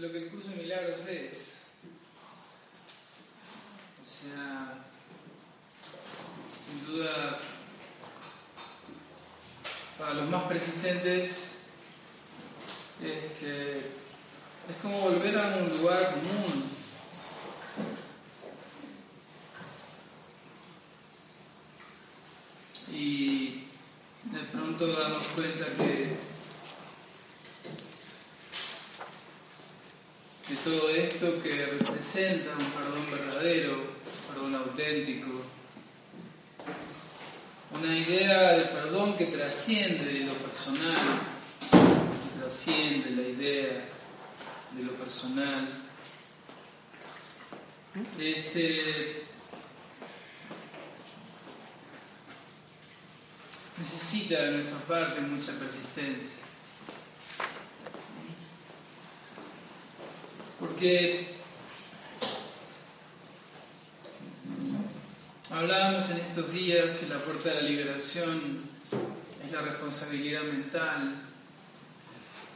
[0.00, 1.32] lo que el curso de milagros es.
[4.00, 4.74] O sea,
[6.64, 7.38] sin duda,
[9.98, 11.50] para los más persistentes,
[13.02, 16.64] es como volver a un lugar común.
[22.92, 23.64] Y
[24.24, 26.16] de pronto darnos cuenta que,
[30.46, 35.42] que todo esto que representa un perdón verdadero, un perdón auténtico,
[37.72, 40.96] una idea de perdón que trasciende lo personal,
[41.72, 43.84] que trasciende la idea
[44.76, 45.68] de lo personal.
[48.16, 49.24] Este,
[53.76, 56.39] necesita de nuestra parte mucha persistencia.
[60.80, 61.26] Porque
[65.50, 68.60] hablábamos en estos días que la puerta de la liberación
[69.44, 71.16] es la responsabilidad mental.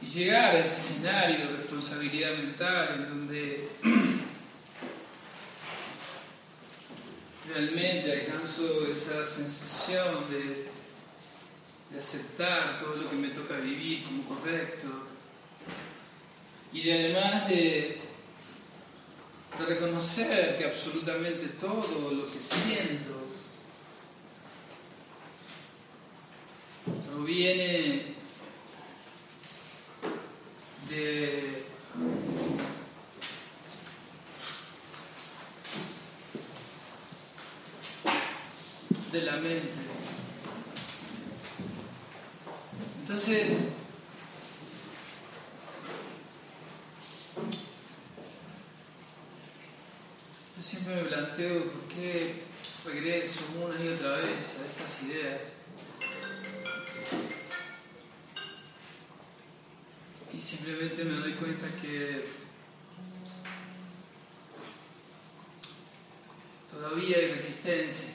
[0.01, 3.69] Y llegar a ese escenario de responsabilidad mental en donde
[7.53, 10.67] realmente alcanzo esa sensación de
[11.91, 14.87] de aceptar todo lo que me toca vivir como correcto
[16.73, 18.04] y de además de, de
[19.59, 23.13] reconocer que absolutamente todo lo que siento
[27.11, 28.15] proviene
[30.89, 31.65] de
[39.15, 39.69] de la mente.
[43.01, 43.57] Entonces,
[50.85, 52.43] siempre me planteo por qué
[52.85, 55.41] regreso una y otra vez a estas ideas.
[60.31, 62.27] Y simplemente me doy cuenta que
[66.71, 68.09] todavía hay resistencia.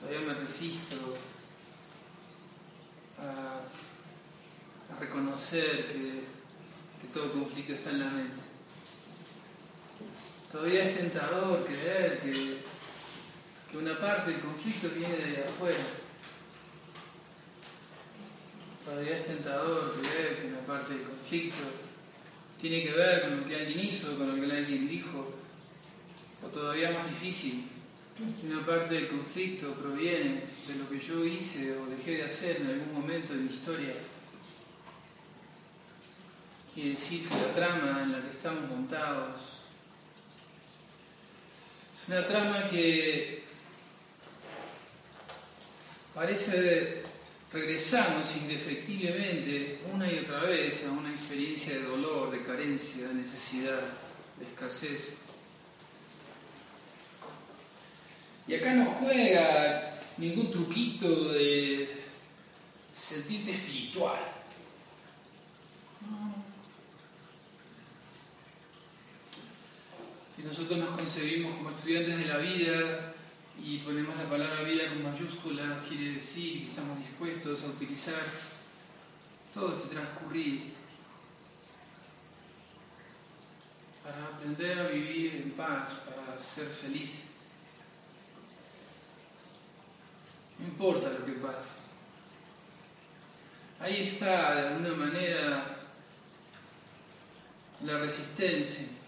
[0.00, 1.16] Todavía me resisto
[3.18, 3.62] a,
[5.00, 6.24] reconocer que,
[7.14, 8.49] todo conflicto está en la mente.
[10.50, 12.58] Todavía es tentador creer que,
[13.70, 15.84] que una parte del conflicto viene de afuera.
[18.84, 21.56] Todavía es tentador creer que una parte del conflicto
[22.60, 25.34] tiene que ver con lo que alguien hizo, con lo que alguien dijo,
[26.42, 27.68] o todavía más difícil,
[28.42, 32.66] una parte del conflicto proviene de lo que yo hice o dejé de hacer en
[32.66, 33.94] algún momento de mi historia.
[36.74, 39.59] Quiere decir que la trama en la que estamos montados
[42.10, 43.40] una trama que
[46.12, 47.04] parece
[47.52, 53.80] regresarnos indefectiblemente una y otra vez a una experiencia de dolor, de carencia, de necesidad,
[54.40, 55.18] de escasez.
[58.48, 61.88] Y acá no juega ningún truquito de
[62.92, 64.18] sentirte espiritual.
[70.40, 73.12] Si nosotros nos concebimos como estudiantes de la vida
[73.62, 78.22] y ponemos la palabra vida con mayúsculas, quiere decir que estamos dispuestos a utilizar
[79.52, 80.72] todo ese transcurrir
[84.02, 87.26] para aprender a vivir en paz, para ser felices.
[90.58, 91.80] No importa lo que pase.
[93.78, 95.80] Ahí está, de alguna manera,
[97.84, 98.99] la resistencia.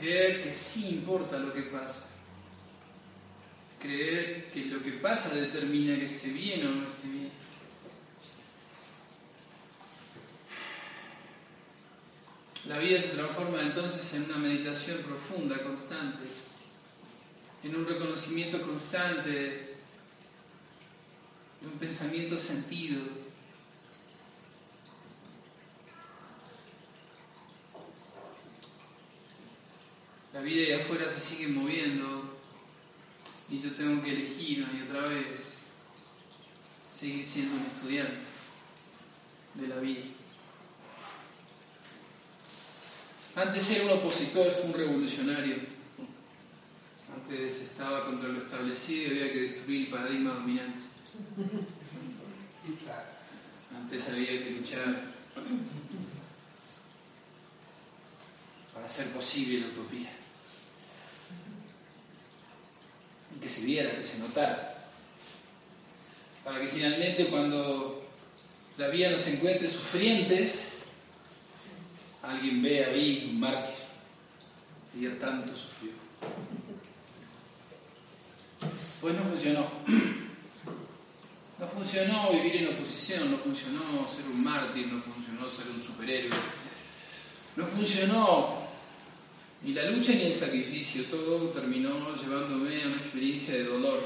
[0.00, 2.16] Creer que sí importa lo que pasa.
[3.80, 7.30] Creer que lo que pasa determina que esté bien o no esté bien.
[12.66, 16.24] La vida se transforma entonces en una meditación profunda, constante,
[17.62, 19.76] en un reconocimiento constante
[21.66, 23.25] un pensamiento sentido.
[30.36, 32.36] La vida de afuera se sigue moviendo
[33.48, 35.54] y yo tengo que elegir una y otra vez
[36.92, 38.18] seguir siendo un estudiante
[39.54, 40.02] de la vida.
[43.34, 45.56] Antes ser un opositor un revolucionario.
[47.14, 50.80] Antes estaba contra lo establecido y había que destruir el paradigma dominante.
[53.74, 55.02] Antes había que luchar
[58.74, 60.10] para hacer posible la utopía.
[63.25, 64.84] Y que se viera, que se notara.
[66.44, 68.06] Para que finalmente cuando
[68.78, 70.74] la vida nos encuentre sufrientes,
[72.22, 73.74] alguien vea ahí un mártir.
[75.00, 75.92] Ya tanto sufrió.
[79.00, 79.66] Pues no funcionó.
[81.58, 83.80] No funcionó vivir en oposición, no funcionó
[84.14, 86.36] ser un mártir, no funcionó ser un superhéroe.
[87.56, 88.65] No funcionó
[89.62, 94.00] ni la lucha ni el sacrificio, todo terminó llevándome a una experiencia de dolor.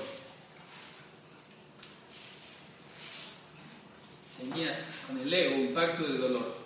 [4.39, 6.57] Tenía con el ego un pacto de dolor.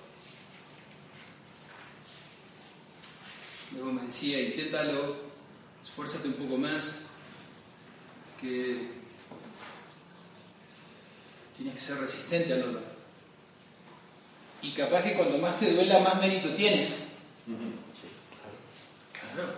[3.73, 5.17] Luego me decía, inténtalo,
[5.83, 7.07] esfuérzate un poco más,
[8.41, 8.89] que
[11.57, 12.85] tienes que ser resistente al dolor.
[14.63, 17.05] Y capaz que cuando más te duela, más mérito tienes.
[19.35, 19.53] Claro,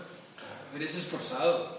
[0.75, 1.76] eres esforzado.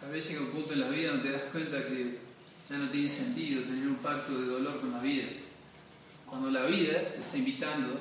[0.00, 2.18] Tal vez llega un punto en la vida donde te das cuenta que
[2.68, 5.28] ya no tiene sentido tener un pacto de dolor con la vida.
[6.26, 8.00] Cuando la vida te está invitando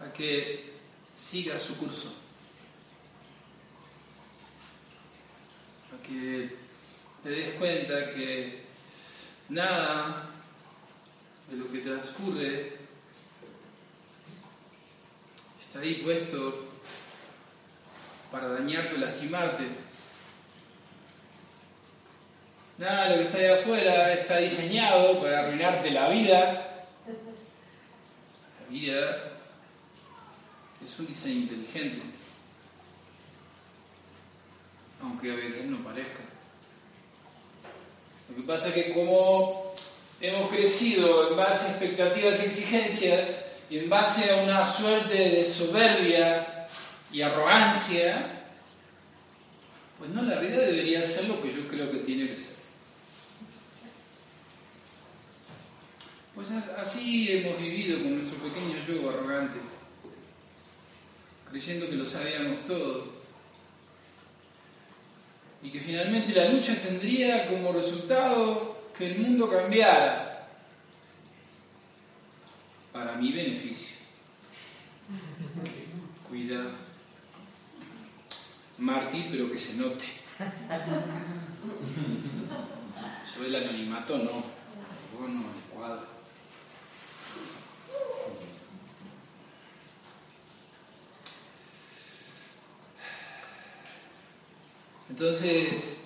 [0.00, 0.72] a que
[1.16, 2.12] sigas su curso.
[5.92, 6.56] A que
[7.22, 8.64] te des cuenta que
[9.50, 10.30] nada
[11.50, 12.83] de lo que transcurre
[15.74, 16.68] está ahí puesto
[18.30, 19.64] para dañarte o lastimarte.
[22.78, 26.86] Nada, lo que está ahí afuera está diseñado para arruinarte la vida.
[28.60, 29.32] La vida
[30.86, 32.02] es un diseño inteligente,
[35.02, 36.20] aunque a veces no parezca.
[38.30, 39.74] Lo que pasa es que como
[40.20, 45.44] hemos crecido en base a expectativas y exigencias y en base a una suerte de
[45.44, 46.68] soberbia
[47.10, 48.42] y arrogancia,
[49.98, 52.54] pues no, la vida debería ser lo que yo creo que tiene que ser.
[56.34, 59.58] Pues así hemos vivido con nuestro pequeño yo arrogante,
[61.48, 63.14] creyendo que lo sabíamos todo.
[65.62, 70.33] Y que finalmente la lucha tendría como resultado que el mundo cambiara
[73.04, 73.96] para mi beneficio.
[76.26, 76.70] Cuidado.
[78.78, 80.06] Martí, pero que se note.
[83.26, 84.42] Soy el anonimato, no.
[85.18, 86.06] Bueno, el cuadro.
[95.10, 95.98] Entonces,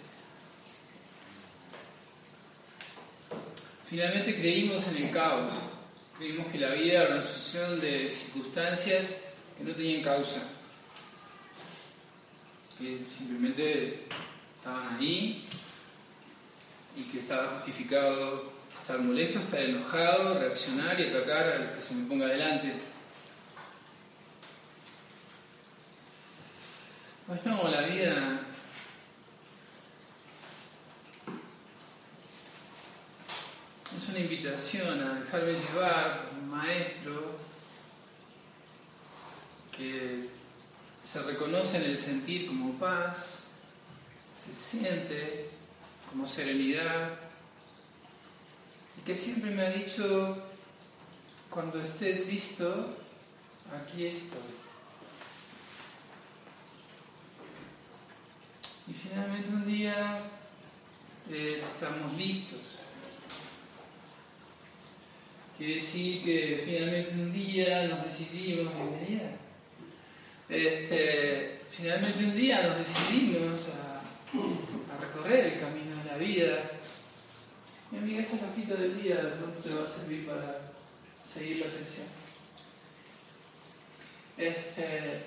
[3.86, 5.54] finalmente creímos en el caos,
[6.18, 9.06] creímos que la vida era una sucesión de circunstancias
[9.56, 10.40] que no tenían causa,
[12.76, 14.06] que simplemente
[14.56, 15.46] estaban ahí
[16.96, 22.08] y que estaba justificado estar molesto, estar enojado, reaccionar y atacar al que se me
[22.08, 22.72] ponga delante.
[27.28, 28.40] Pues no, la vida
[33.98, 37.36] es una invitación a dejarme llevar un maestro
[39.76, 40.28] que
[41.02, 43.38] se reconoce en el sentir como paz,
[44.36, 45.50] se siente
[46.08, 47.10] como serenidad
[48.98, 50.44] y que siempre me ha dicho,
[51.50, 52.96] cuando estés listo,
[53.76, 54.38] aquí estoy.
[58.86, 60.20] Y finalmente un día
[61.30, 62.77] eh, estamos listos.
[65.58, 69.28] Quiere decir que finalmente un día nos decidimos, bienvenida.
[70.48, 74.00] Este, finalmente un día nos decidimos a,
[75.00, 76.70] recorrer el camino de la vida.
[77.90, 80.70] Mi amiga, esa fita del día, de te va a servir para
[81.28, 82.06] seguir la sesión.
[84.36, 85.24] Este,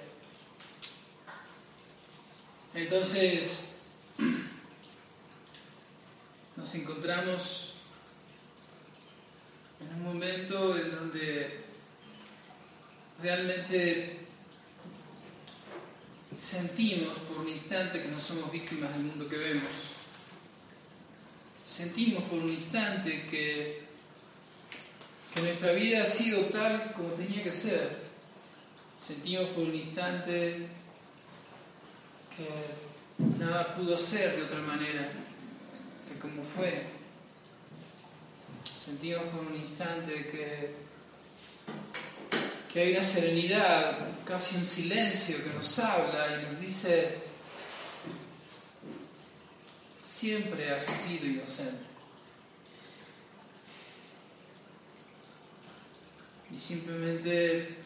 [2.74, 3.66] entonces,
[6.56, 7.71] nos encontramos
[9.82, 11.60] en un momento en donde
[13.22, 14.20] realmente
[16.38, 19.74] sentimos por un instante que no somos víctimas del mundo que vemos.
[21.68, 23.84] Sentimos por un instante que,
[25.34, 28.02] que nuestra vida ha sido tal como tenía que ser.
[29.06, 30.68] Sentimos por un instante
[32.36, 35.10] que nada pudo ser de otra manera,
[36.08, 37.01] que cómo fue.
[38.92, 40.74] Sentimos por un instante que,
[42.74, 47.20] que hay una serenidad, casi un silencio que nos habla y nos dice,
[49.98, 51.86] siempre has sido inocente.
[56.54, 57.78] Y simplemente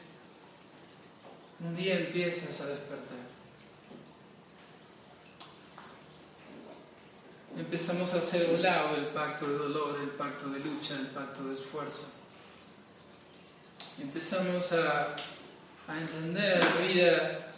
[1.59, 3.24] un día empiezas a despertar.
[7.57, 11.45] Empezamos a hacer un lado el pacto de dolor, el pacto de lucha, el pacto
[11.45, 12.07] de esfuerzo.
[13.97, 15.15] Empezamos a,
[15.87, 17.53] a entender la vida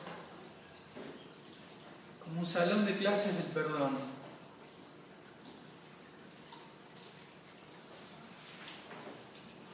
[2.23, 3.97] como un salón de clases del perdón.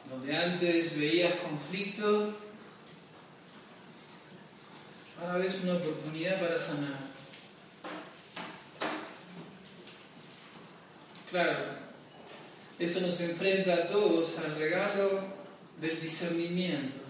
[0.09, 2.33] Donde antes veías conflicto,
[5.19, 7.12] ahora ves una oportunidad para sanar.
[11.33, 11.65] Claro,
[12.77, 15.19] eso nos enfrenta a todos al regalo
[15.81, 17.01] del discernimiento.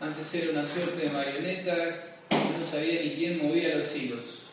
[0.00, 2.16] Antes era una suerte de marioneta,
[2.58, 4.46] no sabía ni quién movía los hilos.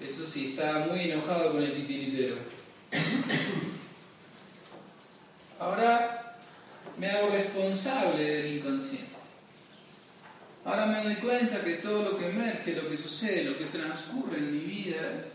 [0.00, 2.36] Eso sí, estaba muy enojado con el titiritero.
[5.58, 6.36] Ahora
[6.98, 9.10] me hago responsable del inconsciente.
[10.64, 14.38] Ahora me doy cuenta que todo lo que emerge, lo que sucede, lo que transcurre
[14.38, 15.31] en mi vida,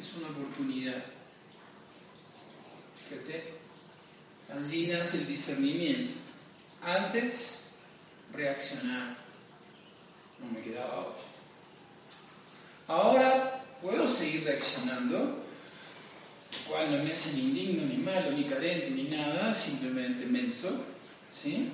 [0.00, 1.02] es una oportunidad.
[3.08, 3.54] Fíjate,
[4.54, 6.14] allí nace el discernimiento.
[6.82, 7.60] Antes,
[8.32, 9.16] reaccionar.
[10.40, 11.24] No me quedaba otro.
[12.86, 18.90] Ahora puedo seguir reaccionando, lo cual no me hace ni indigno, ni malo, ni carente,
[18.90, 20.84] ni nada, simplemente menso.
[21.34, 21.70] ¿Sí?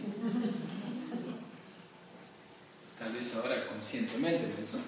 [2.99, 4.79] Tal vez ahora conscientemente menso.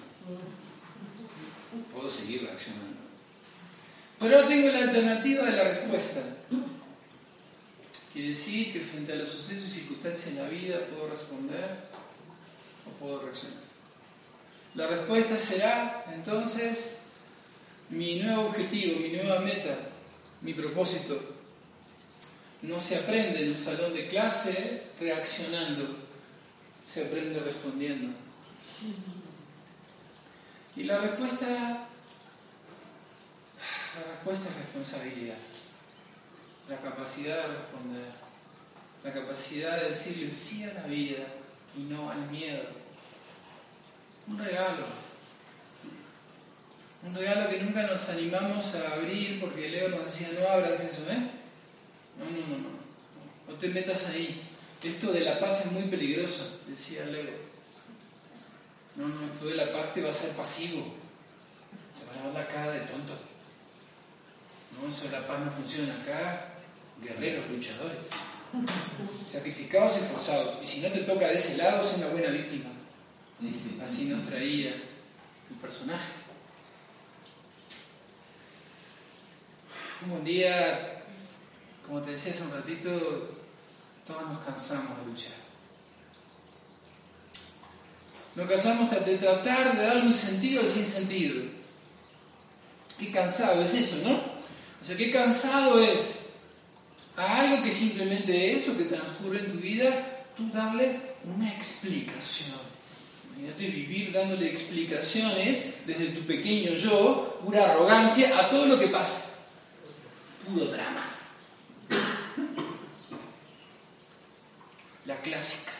[1.93, 3.06] Puedo seguir reaccionando.
[4.19, 6.21] Pero tengo la alternativa de la respuesta.
[8.11, 11.69] Quiere decir que frente a los sucesos y circunstancias en la vida puedo responder
[12.87, 13.59] o puedo reaccionar.
[14.73, 16.95] La respuesta será entonces
[17.89, 19.77] mi nuevo objetivo, mi nueva meta,
[20.41, 21.35] mi propósito.
[22.63, 25.95] No se aprende en un salón de clase reaccionando,
[26.89, 28.17] se aprende respondiendo.
[30.75, 31.86] Y la respuesta
[33.97, 35.37] la respuesta es responsabilidad,
[36.69, 38.11] la capacidad de responder,
[39.03, 41.25] la capacidad de decirle sí a la vida
[41.77, 42.63] y no al miedo.
[44.27, 44.83] Un regalo,
[47.03, 51.09] un regalo que nunca nos animamos a abrir porque Leo nos decía no abras eso,
[51.09, 51.29] ¿eh?
[52.17, 52.69] No, no, no, no,
[53.47, 54.41] no te metas ahí.
[54.83, 57.47] Esto de la paz es muy peligroso, decía Leo.
[58.95, 60.93] No, no, esto de la paz te va a ser pasivo,
[61.97, 63.13] te va a dar la cara de tonto.
[64.81, 66.53] No, eso la paz no funciona acá.
[67.01, 67.97] Guerreros, luchadores.
[69.25, 70.57] Sacrificados y esforzados.
[70.63, 72.69] Y si no te toca de ese lado, es una buena víctima.
[73.83, 76.11] Así nos traía el personaje.
[80.03, 81.03] Un buen día,
[81.85, 83.35] como te decía hace un ratito,
[84.05, 85.33] todos nos cansamos de luchar.
[88.35, 91.43] Nos cansamos de tratar de darle un sentido al sin sentido.
[92.99, 94.36] Qué cansado es eso, ¿no?
[94.87, 96.19] O sea, qué cansado es
[97.17, 99.89] a algo que simplemente es o que transcurre en tu vida,
[100.37, 102.55] tú darle una explicación.
[103.35, 109.39] Imagínate vivir dándole explicaciones desde tu pequeño yo, pura arrogancia, a todo lo que pasa.
[110.47, 111.05] Puro drama.
[115.05, 115.73] La clásica.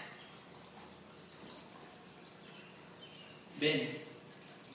[3.57, 3.99] Ven,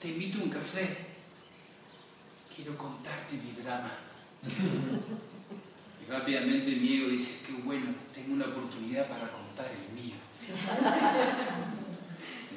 [0.01, 0.97] te invito a un café.
[2.55, 3.91] Quiero contarte mi drama.
[4.45, 10.15] Y rápidamente mi ego dice, qué bueno, tengo una oportunidad para contar el mío.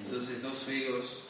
[0.04, 1.22] Entonces dos egos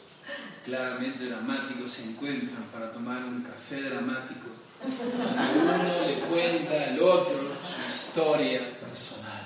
[0.65, 4.47] claramente dramáticos se encuentran para tomar un café dramático.
[4.83, 9.43] Uno le cuenta al otro su historia personal.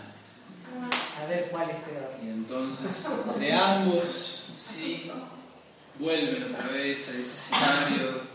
[1.22, 2.16] A ver cuál es peor.
[2.24, 5.12] Y entonces, entre ambos, sí,
[6.00, 8.31] vuelven otra vez a ese escenario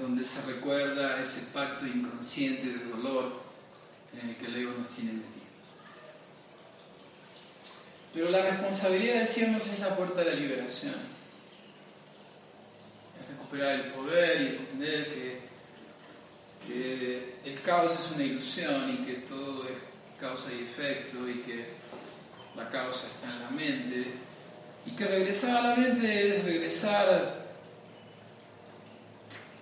[0.00, 3.32] donde se recuerda ese pacto inconsciente de dolor
[4.12, 5.28] en el que el ego nos tiene metido.
[8.14, 10.94] Pero la responsabilidad, decíamos, es la puerta de la liberación.
[13.20, 15.40] Es recuperar el poder y entender que,
[16.66, 19.76] que el caos es una ilusión y que todo es
[20.20, 21.66] causa y efecto y que
[22.56, 24.04] la causa está en la mente
[24.84, 27.37] y que regresar a la mente es regresar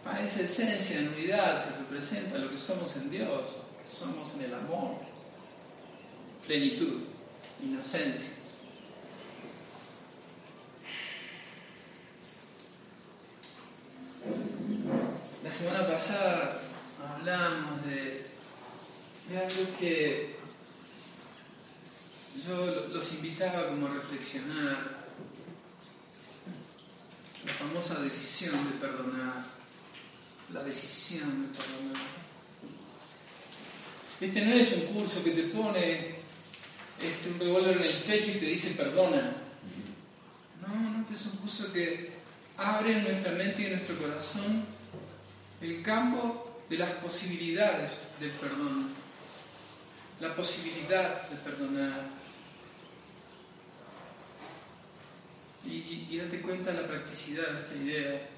[0.09, 3.43] a esa esencia de unidad que representa lo que somos en Dios,
[3.89, 4.97] somos en el amor,
[6.47, 7.03] plenitud,
[7.63, 8.33] inocencia.
[15.43, 16.61] La semana pasada
[17.09, 18.27] hablamos de,
[19.29, 20.37] de algo que
[22.47, 25.07] yo los invitaba como a reflexionar,
[27.45, 29.56] la famosa decisión de perdonar,
[30.53, 32.03] la decisión de perdonar.
[34.21, 36.17] Este no es un curso que te pone
[37.01, 39.35] este, un revólver en el pecho y te dice perdona.
[40.67, 42.13] No, no, este es un curso que
[42.57, 44.65] abre en nuestra mente y en nuestro corazón
[45.61, 48.91] el campo de las posibilidades del perdón.
[50.21, 52.01] La posibilidad de perdonar.
[55.65, 58.36] Y, y, date cuenta de la practicidad de esta idea.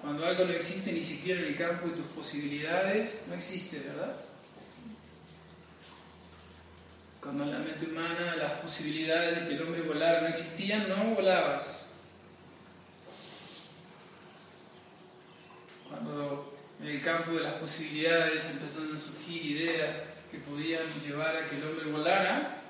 [0.00, 4.16] Cuando algo no existe ni siquiera en el campo de tus posibilidades, no existe, ¿verdad?
[7.20, 11.14] Cuando en la mente humana las posibilidades de que el hombre volara no existían, no
[11.14, 11.80] volabas.
[15.86, 19.96] Cuando en el campo de las posibilidades empezaron a surgir ideas
[20.30, 22.62] que podían llevar a que el hombre volara,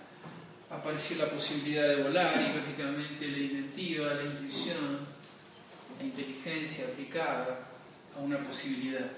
[0.68, 5.09] apareció la posibilidad de volar y lógicamente la inventiva, la intuición,
[6.00, 7.60] la inteligencia aplicada
[8.16, 9.10] a una posibilidad.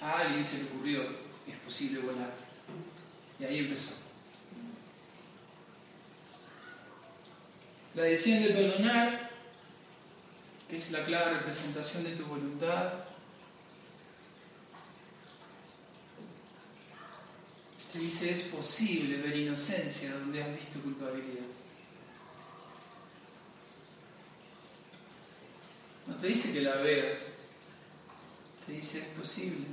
[0.00, 1.02] A alguien se le ocurrió,
[1.48, 2.32] es posible volar.
[3.40, 3.90] Y ahí empezó.
[7.94, 9.30] La decisión de perdonar,
[10.68, 12.92] que es la clara representación de tu voluntad,
[17.92, 21.45] te dice es posible ver inocencia donde has visto culpabilidad.
[26.16, 27.18] No te dice que la veas,
[28.64, 29.66] te dice es posible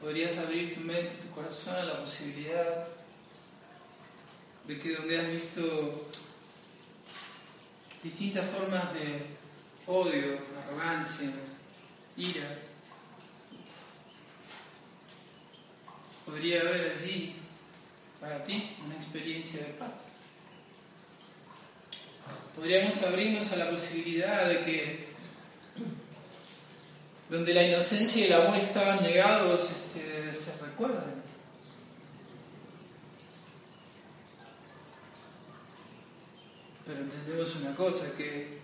[0.00, 2.88] podrías abrir tu mente, tu corazón a la posibilidad
[4.66, 6.08] de que donde has visto
[8.02, 9.22] distintas formas de
[9.86, 11.30] odio, arrogancia,
[12.16, 12.58] ira,
[16.26, 17.36] podría haber allí
[18.20, 19.92] para ti una experiencia de paz.
[22.56, 25.11] Podríamos abrirnos a la posibilidad de que
[27.32, 31.22] donde la inocencia y el amor estaban negados, este, se recuerden.
[36.84, 38.58] Pero entendemos una cosa, que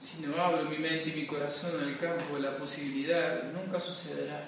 [0.00, 4.42] si no abro mi mente y mi corazón al campo de la posibilidad, nunca sucederá.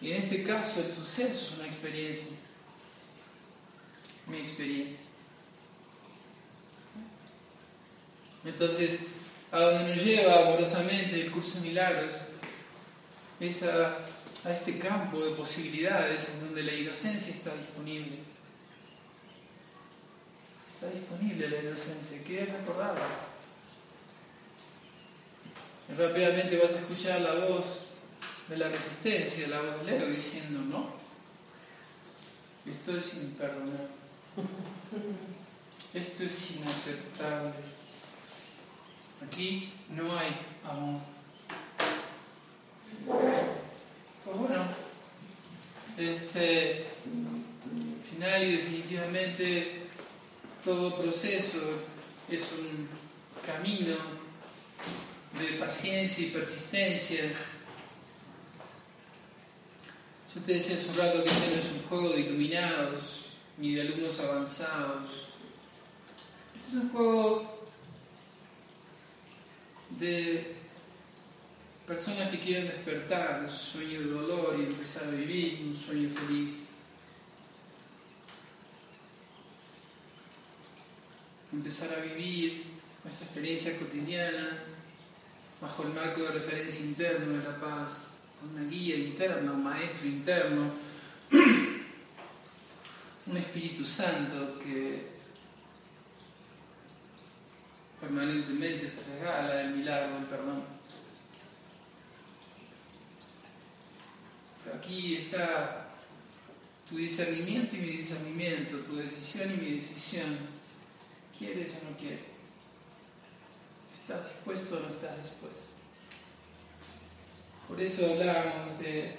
[0.00, 2.36] Y en este caso el suceso es una experiencia,
[4.28, 5.00] mi experiencia.
[8.44, 9.00] Entonces,
[9.52, 12.12] a donde nos lleva amorosamente el curso de milagros,
[13.40, 13.98] es a,
[14.48, 18.18] este campo de posibilidades en donde la inocencia está disponible.
[20.74, 23.06] Está disponible la inocencia, ¿quieres recordarla?
[25.88, 27.86] Y rápidamente vas a escuchar la voz
[28.48, 31.00] de la resistencia, la voz de Leo diciendo no.
[32.70, 33.88] Esto es imperdonar.
[35.92, 37.79] Esto es inaceptable.
[39.26, 40.28] Aquí no hay
[40.68, 41.00] amor.
[44.24, 44.64] Pues bueno,
[45.96, 46.86] este,
[48.10, 49.82] final y definitivamente
[50.64, 51.58] todo proceso
[52.30, 52.88] es un
[53.44, 53.96] camino
[55.38, 57.24] de paciencia y persistencia.
[60.34, 63.26] Yo te decía hace un rato que este no es un juego de iluminados
[63.58, 65.28] ni de alumnos avanzados.
[66.54, 67.59] Este es un juego
[69.98, 70.56] de
[71.86, 76.68] personas que quieren despertar un sueño de dolor y empezar a vivir un sueño feliz.
[81.52, 82.64] Empezar a vivir
[83.02, 84.62] nuestra experiencia cotidiana
[85.60, 90.06] bajo el marco de referencia interno de la paz, con una guía interna, un maestro
[90.06, 90.70] interno,
[93.26, 95.09] un Espíritu Santo que
[98.00, 100.80] permanentemente te regala el milagro del perdón.
[104.74, 105.88] aquí está
[106.88, 110.36] tu discernimiento y mi discernimiento, tu decisión y mi decisión.
[111.38, 112.20] ¿Quieres o no quieres?
[114.00, 115.62] ¿Estás dispuesto o no estás dispuesto?
[117.68, 119.16] Por eso hablábamos de,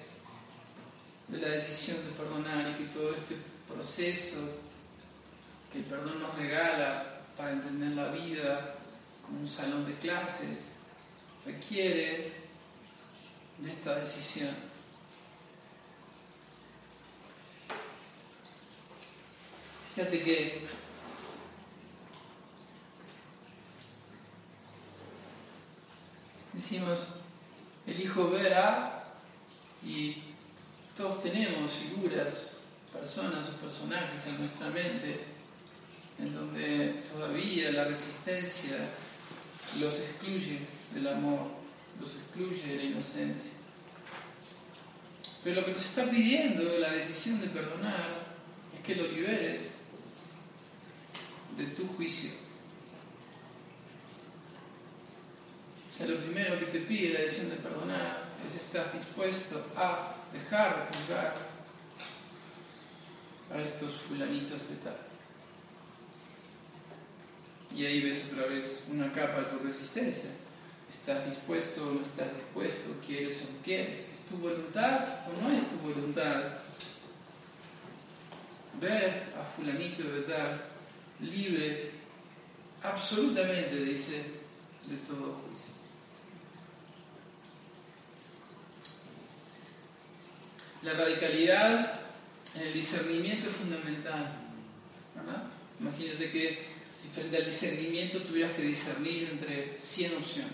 [1.30, 4.40] de la decisión de perdonar y que todo este proceso
[5.72, 7.11] que el perdón nos regala
[7.42, 8.76] para entender la vida
[9.36, 10.60] un salón de clases,
[11.44, 12.34] requiere
[13.58, 14.54] de esta decisión.
[19.96, 20.68] Fíjate que
[26.54, 27.08] decimos,
[27.88, 29.04] elijo ver a
[29.84, 30.18] y
[30.96, 32.52] todos tenemos figuras,
[32.94, 35.31] personas o personajes en nuestra mente
[36.22, 38.78] en donde todavía la resistencia
[39.80, 40.60] los excluye
[40.94, 41.48] del amor,
[42.00, 43.52] los excluye de la inocencia.
[45.44, 48.22] Pero lo que nos está pidiendo la decisión de perdonar
[48.78, 49.72] es que lo liberes
[51.58, 52.32] de tu juicio.
[55.90, 60.16] O sea, lo primero que te pide la decisión de perdonar es estar dispuesto a
[60.32, 61.36] dejar de juzgar
[63.52, 65.11] a estos fulanitos de tal.
[67.76, 70.30] Y ahí ves otra vez una capa de tu resistencia.
[71.00, 72.96] ¿Estás dispuesto o no estás dispuesto?
[73.06, 74.00] ¿Quieres o no quieres?
[74.02, 76.44] ¿Es tu voluntad o no es tu voluntad?
[78.80, 80.62] Ver a fulanito de tal
[81.22, 81.92] libre
[82.84, 84.24] absolutamente, dice,
[84.88, 85.74] de todo juicio.
[90.84, 92.00] La radicalidad
[92.56, 94.38] en el discernimiento es fundamental.
[95.80, 100.52] Imagínate que si frente al discernimiento tuvieras que discernir entre 100 opciones.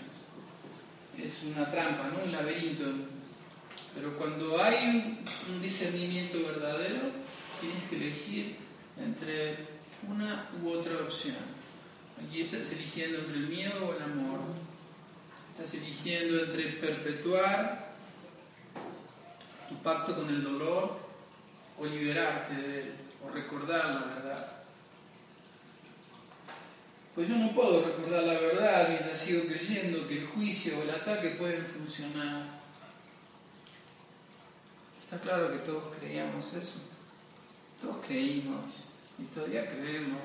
[1.22, 2.24] Es una trampa, ¿no?
[2.24, 2.84] un laberinto.
[3.94, 5.16] Pero cuando hay
[5.48, 7.00] un, discernimiento verdadero,
[7.60, 8.56] tienes que elegir
[8.96, 9.56] entre
[10.08, 11.36] una u otra opción.
[12.24, 14.40] Aquí estás eligiendo entre el miedo o el amor.
[15.52, 17.94] Estás eligiendo entre perpetuar
[19.68, 20.98] tu pacto con el dolor
[21.78, 22.92] o liberarte de él,
[23.24, 24.57] o recordar la verdad.
[27.18, 30.90] Pues yo no puedo recordar la verdad mientras sigo creyendo que el juicio o el
[30.90, 32.46] ataque pueden funcionar.
[35.02, 36.78] Está claro que todos creíamos eso.
[37.82, 38.84] Todos creímos
[39.18, 40.20] y todavía creemos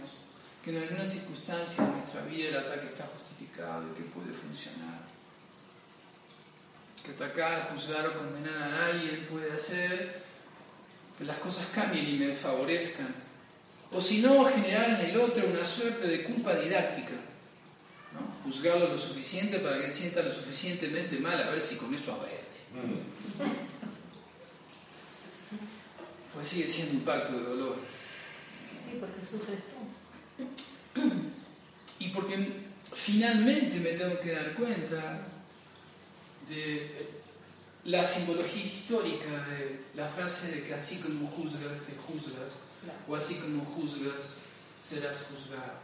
[0.64, 5.02] que en algunas circunstancias de nuestra vida el ataque está justificado y que puede funcionar.
[7.04, 10.22] Que atacar, juzgar o condenar a alguien puede hacer
[11.18, 13.23] que las cosas cambien y me favorezcan
[13.96, 17.14] o si no, generar en el otro una suerte de culpa didáctica.
[18.14, 18.44] ¿no?
[18.44, 22.44] Juzgarlo lo suficiente para que sienta lo suficientemente mal, a ver si con eso aprende.
[26.34, 27.76] Pues sigue siendo un pacto de dolor.
[28.86, 31.02] Sí, porque sufres tú.
[32.00, 35.28] Y porque finalmente me tengo que dar cuenta
[36.50, 37.08] de
[37.86, 42.73] la simbología histórica de la frase de que así como juzgas, te juzgas
[43.08, 44.38] o así como juzgas,
[44.80, 45.84] serás juzgado.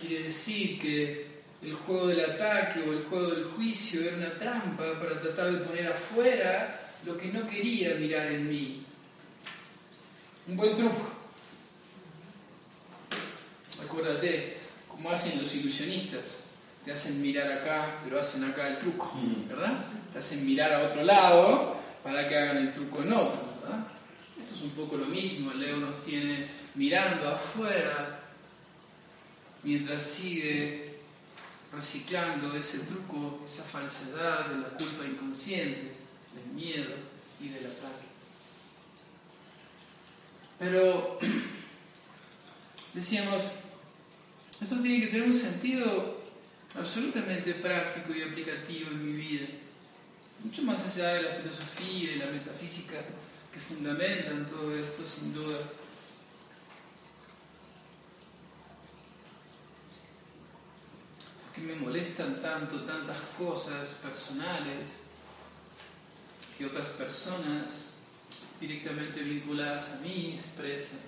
[0.00, 4.84] Quiere decir que el juego del ataque o el juego del juicio era una trampa
[4.98, 8.84] para tratar de poner afuera lo que no quería mirar en mí.
[10.48, 11.10] Un buen truco.
[13.84, 16.44] Acuérdate, como hacen los ilusionistas,
[16.84, 19.48] te hacen mirar acá, pero hacen acá el truco, mm.
[19.48, 19.84] ¿verdad?
[20.12, 23.49] Te hacen mirar a otro lado para que hagan el truco en otro,
[24.50, 24.56] ¿verdad?
[24.56, 28.20] es un poco lo mismo, el Leo nos tiene mirando afuera
[29.62, 30.90] mientras sigue
[31.72, 35.92] reciclando ese truco, esa falsedad de la culpa inconsciente,
[36.34, 36.94] del miedo
[37.40, 38.06] y del ataque.
[40.58, 41.18] Pero
[42.94, 43.42] decíamos,
[44.60, 46.20] esto tiene que tener un sentido
[46.78, 49.46] absolutamente práctico y aplicativo en mi vida,
[50.42, 52.94] mucho más allá de la filosofía y la metafísica
[53.52, 55.58] que fundamentan todo esto sin duda.
[61.54, 65.00] Que me molestan tanto tantas cosas personales
[66.56, 67.86] que otras personas
[68.60, 71.00] directamente vinculadas a mí expresan.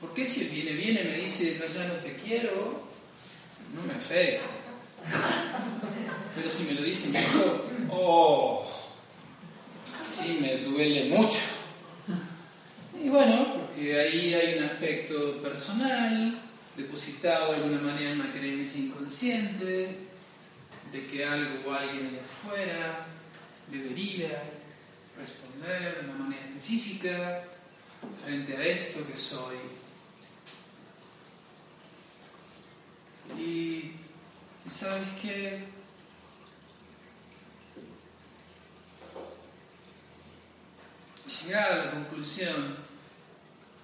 [0.00, 2.88] ¿Por qué si el viene viene me dice no ya no te quiero?
[3.74, 4.46] No me afecta.
[6.34, 8.69] Pero si me lo dice mi hijo, oh,
[10.40, 11.38] me duele mucho.
[13.02, 16.38] Y bueno, porque ahí hay un aspecto personal,
[16.76, 19.96] depositado de alguna manera en una creencia inconsciente,
[20.92, 23.06] de que algo o alguien de afuera
[23.68, 24.42] debería
[25.18, 27.44] responder de una manera específica
[28.24, 29.56] frente a esto que soy.
[33.38, 33.92] Y,
[34.68, 35.79] ¿sabes qué?
[41.44, 42.76] Llegar a la conclusión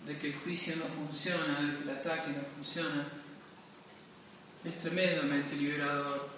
[0.06, 3.08] de que el juicio no funciona, de que el ataque no funciona,
[4.64, 6.28] es tremendamente liberador.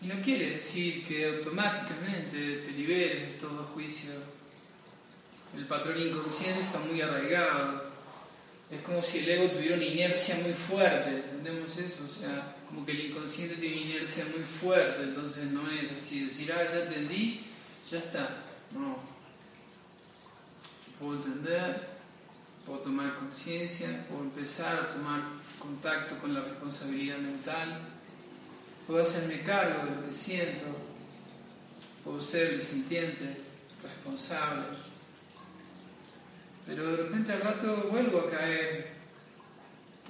[0.00, 4.12] Y no quiere decir que automáticamente te liberes de todo juicio.
[5.56, 7.88] El patrón inconsciente está muy arraigado.
[8.70, 12.04] Es como si el ego tuviera una inercia muy fuerte, ¿entendemos eso?
[12.04, 16.26] O sea, como que el inconsciente tiene una inercia muy fuerte, entonces no es así,
[16.26, 17.46] decir, ah, ya entendí,
[17.90, 18.44] ya está.
[18.72, 19.17] No.
[20.98, 21.88] Puedo entender,
[22.66, 25.20] puedo tomar conciencia, puedo empezar a tomar
[25.58, 27.82] contacto con la responsabilidad mental,
[28.86, 30.66] puedo hacerme cargo de lo que siento,
[32.04, 33.42] puedo ser el sintiente,
[33.82, 34.64] responsable.
[36.66, 38.88] Pero de repente al rato vuelvo a caer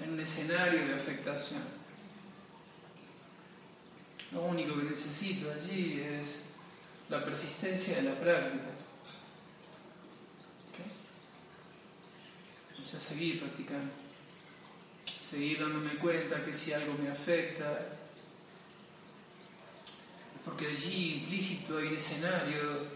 [0.02, 1.62] en un escenario de afectación.
[4.32, 6.40] Lo único que necesito allí es
[7.08, 8.77] la persistencia de la práctica.
[12.78, 13.92] O sea, seguir practicando.
[15.20, 17.98] Seguir dándome cuenta que si algo me afecta,
[20.44, 22.86] porque allí implícito hay un escenario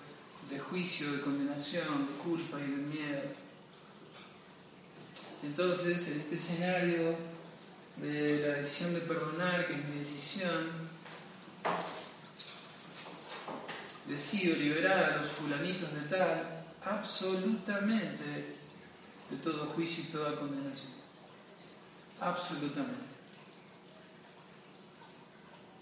[0.49, 3.23] de juicio, de condenación, de culpa y de miedo.
[5.43, 7.17] Entonces, en este escenario
[7.97, 10.91] de la decisión de perdonar, que es mi decisión,
[14.07, 18.62] decido liberar a los fulanitos de tal absolutamente
[19.33, 20.93] de todo juicio y toda condenación.
[22.21, 23.07] Absolutamente.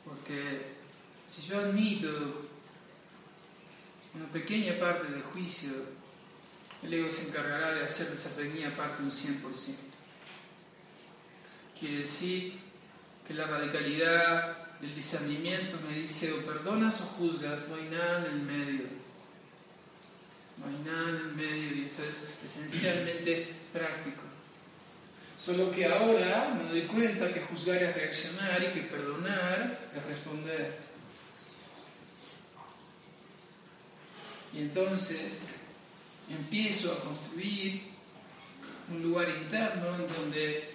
[0.04, 0.76] Porque
[1.28, 2.48] si yo admito
[4.14, 5.70] una pequeña parte de juicio,
[6.82, 9.42] el ego se encargará de hacer de esa pequeña parte un 100%.
[11.78, 12.58] Quiere decir
[13.26, 18.34] que la radicalidad del discernimiento me dice o perdonas o juzgas, no hay nada en
[18.34, 18.99] el medio.
[20.60, 24.22] No hay nada en el medio y esto es esencialmente práctico.
[25.36, 30.78] Solo que ahora me doy cuenta que juzgar es reaccionar y que perdonar es responder.
[34.52, 35.38] Y entonces
[36.28, 37.84] empiezo a construir
[38.90, 40.74] un lugar interno en donde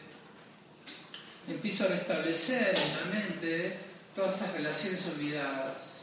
[1.47, 3.77] empiezo a restablecer en la mente
[4.15, 5.94] todas esas relaciones olvidadas.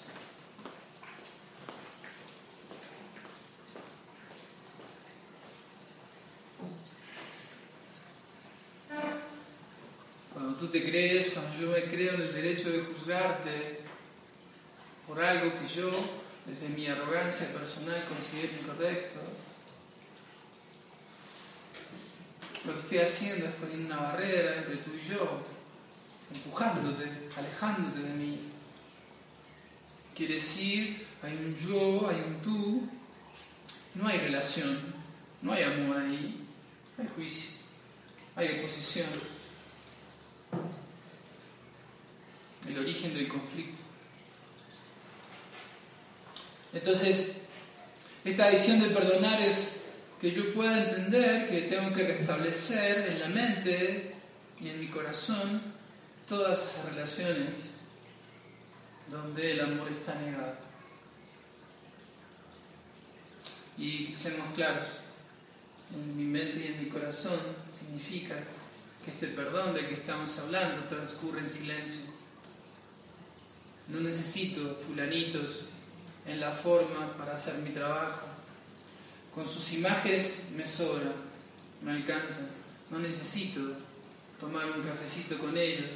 [10.72, 13.80] Te crees, cuando yo me creo en el derecho de juzgarte
[15.06, 15.90] por algo que yo
[16.46, 19.20] desde mi arrogancia personal considero incorrecto.
[22.64, 25.42] Lo que estoy haciendo es poner una barrera entre tú y yo,
[26.35, 28.40] empujándote, alejándote de mí.
[30.14, 32.88] Quiere decir, hay un yo, hay un tú,
[33.94, 34.78] no hay relación,
[35.42, 36.46] no hay amor ahí,
[36.98, 37.50] hay juicio,
[38.37, 39.31] hay oposición.
[42.72, 43.82] El origen del conflicto.
[46.72, 47.32] Entonces,
[48.24, 49.72] esta decisión de perdonar es
[50.18, 54.14] que yo pueda entender que tengo que restablecer en la mente
[54.58, 55.61] y en mi corazón
[56.26, 57.72] todas esas relaciones
[59.11, 60.56] donde el amor está negado.
[63.76, 64.88] Y seamos claros,
[65.94, 67.38] en mi mente y en mi corazón
[67.70, 68.37] significa
[69.04, 72.12] que este perdón de que estamos hablando transcurre en silencio.
[73.88, 75.66] No necesito fulanitos
[76.26, 78.26] en la forma para hacer mi trabajo.
[79.34, 81.12] Con sus imágenes me sobra,
[81.82, 82.50] me alcanza.
[82.90, 83.60] No necesito
[84.38, 85.88] tomar un cafecito con ellos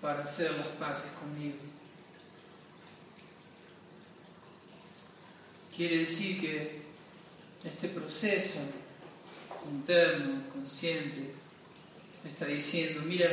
[0.00, 1.56] para hacer las paces conmigo.
[5.74, 6.82] Quiere decir que
[7.64, 8.60] este proceso
[9.70, 11.32] interno, consciente,
[12.24, 13.28] está diciendo, mira,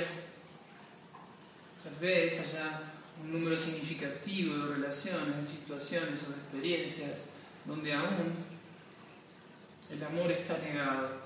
[1.84, 2.82] tal vez allá
[3.22, 7.12] un número significativo de relaciones, de situaciones o de experiencias
[7.66, 8.34] donde aún
[9.92, 11.24] el amor está negado.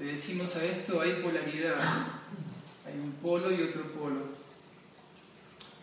[0.00, 1.80] Le decimos a esto, hay polaridad,
[2.86, 4.38] hay un polo y otro polo.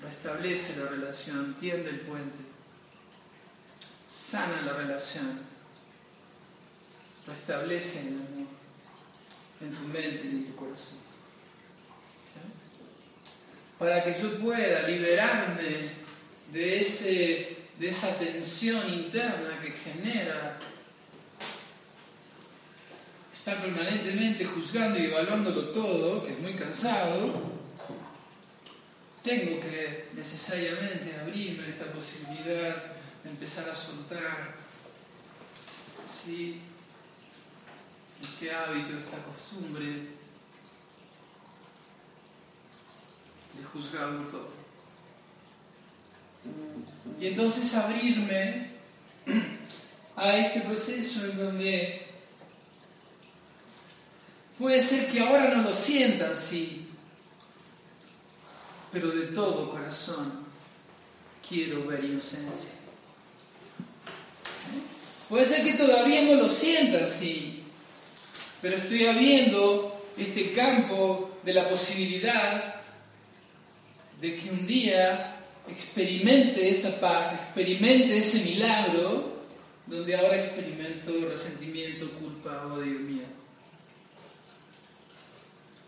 [0.02, 2.38] Restablece la relación, tiende el puente,
[4.10, 5.40] sana la relación,
[7.28, 8.48] restablece el amor
[9.62, 11.05] en tu mente y en tu corazón
[13.80, 15.90] para que yo pueda liberarme
[16.52, 20.58] de, ese, de esa tensión interna que genera
[23.34, 27.56] estar permanentemente juzgando y evaluándolo todo, que es muy cansado,
[29.24, 34.66] tengo que necesariamente abrirme esta posibilidad de empezar a soltar
[36.26, 36.62] Sí,
[38.22, 40.15] este hábito, esta costumbre
[43.58, 44.50] de juzgar por todo.
[47.20, 48.70] Y entonces abrirme
[50.16, 52.08] a este proceso en donde
[54.58, 56.88] puede ser que ahora no lo sienta así,
[58.92, 60.46] pero de todo corazón
[61.48, 62.76] quiero ver inocencia.
[65.30, 67.64] Puede ser que todavía no lo sienta así,
[68.62, 72.75] pero estoy abriendo este campo de la posibilidad
[74.26, 75.38] de que un día
[75.70, 79.36] experimente esa paz, experimente ese milagro,
[79.86, 83.28] donde ahora experimento resentimiento, culpa, odio, miedo.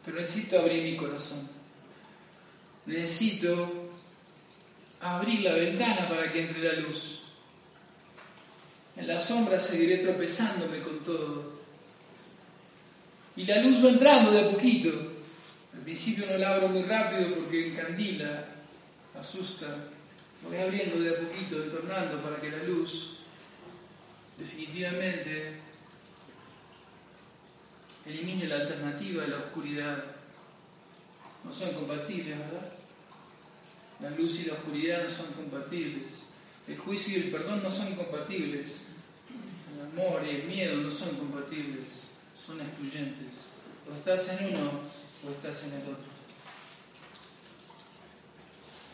[0.06, 1.50] Pero necesito abrir mi corazón.
[2.86, 3.90] Necesito
[5.02, 7.24] abrir la ventana para que entre la luz.
[8.96, 11.54] En la sombra seguiré tropezándome con todo.
[13.36, 15.07] Y la luz va entrando de a poquito.
[15.88, 18.44] Principio no la abro muy rápido porque encandila,
[19.18, 19.86] asusta.
[20.44, 23.20] Voy abriendo de a poquito, detornando para que la luz
[24.38, 25.62] definitivamente
[28.06, 30.04] elimine la alternativa de la oscuridad.
[31.46, 32.70] No son compatibles, ¿verdad?
[34.02, 36.12] La luz y la oscuridad no son compatibles.
[36.68, 38.88] El juicio y el perdón no son compatibles.
[39.74, 41.88] El amor y el miedo no son compatibles.
[42.36, 43.48] Son excluyentes.
[43.90, 46.18] O estás en uno o estás en el otro.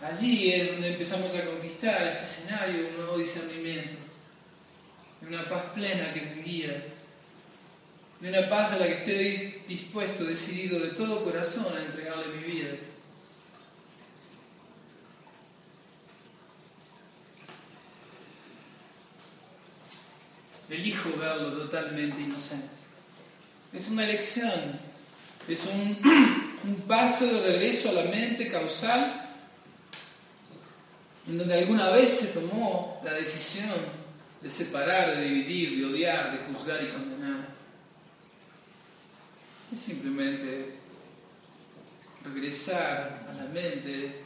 [0.02, 3.98] Allí es donde empezamos a conquistar este escenario, un nuevo discernimiento,
[5.22, 6.84] una paz plena que me guía,
[8.20, 12.44] de una paz a la que estoy dispuesto, decidido de todo corazón a entregarle mi
[12.44, 12.70] vida.
[20.74, 22.68] elijo verlo totalmente inocente.
[23.72, 24.80] Es una elección,
[25.48, 25.98] es un,
[26.64, 29.32] un, paso de regreso a la mente causal
[31.28, 33.72] en donde alguna vez se tomó la decisión
[34.42, 37.48] de separar, de dividir, de odiar, de juzgar y condenar.
[39.72, 40.76] Es simplemente
[42.24, 44.24] regresar a la mente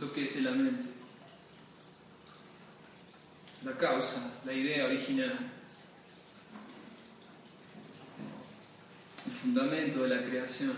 [0.00, 0.96] lo que es de la mente
[3.66, 5.36] la causa, la idea original,
[9.26, 10.76] el fundamento de la creación,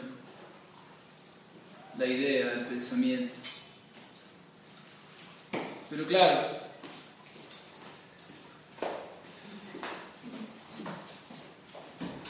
[1.98, 3.34] la idea del pensamiento.
[5.90, 6.58] Pero claro,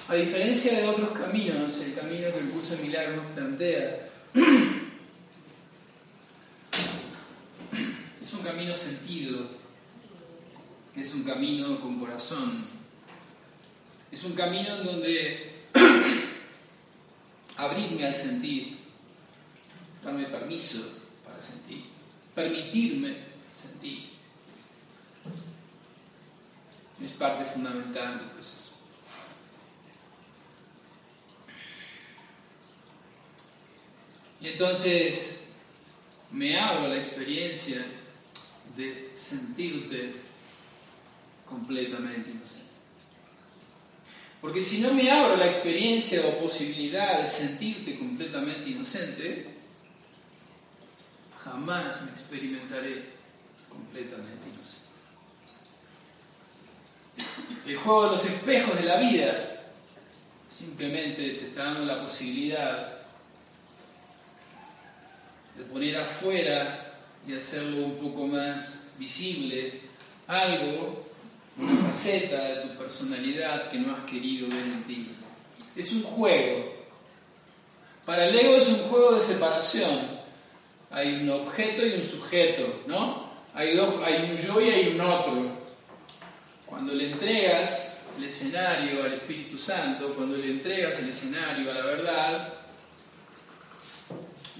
[0.08, 4.08] a diferencia de otros caminos, el camino que el curso de milagros plantea
[8.22, 9.48] es un camino sentido,
[10.94, 12.66] es un camino con corazón,
[14.10, 15.57] es un camino en donde
[17.56, 18.78] abrirme al sentir,
[20.04, 21.84] darme permiso para sentir,
[22.34, 23.16] permitirme
[23.52, 24.08] sentir.
[27.02, 28.58] Es parte fundamental del proceso.
[34.40, 35.44] Y entonces
[36.30, 37.84] me hago la experiencia
[38.76, 40.12] de sentirte
[41.46, 42.67] completamente inocente.
[44.40, 49.48] Porque si no me abro la experiencia o posibilidad de sentirte completamente inocente,
[51.42, 53.06] jamás me experimentaré
[53.68, 54.78] completamente inocente.
[57.66, 59.62] El juego de los espejos de la vida
[60.56, 62.98] simplemente te está dando la posibilidad
[65.56, 66.92] de poner afuera
[67.26, 69.80] y hacerlo un poco más visible
[70.28, 71.07] algo
[71.58, 75.10] una faceta de tu personalidad que no has querido ver en ti.
[75.76, 76.78] Es un juego.
[78.06, 80.18] Para el ego es un juego de separación.
[80.90, 83.28] Hay un objeto y un sujeto, ¿no?
[83.54, 85.46] Hay, dos, hay un yo y hay un otro.
[86.64, 91.84] Cuando le entregas el escenario al Espíritu Santo, cuando le entregas el escenario a la
[91.84, 92.54] verdad,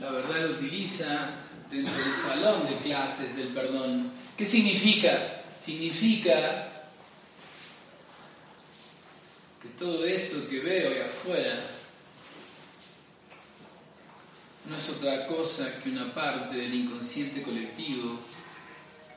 [0.00, 1.30] la verdad lo utiliza
[1.70, 4.10] dentro del salón de clases del perdón.
[4.36, 5.42] ¿Qué significa?
[5.58, 6.67] Significa
[9.62, 11.58] que todo eso que veo ahí afuera
[14.68, 18.18] no es otra cosa que una parte del inconsciente colectivo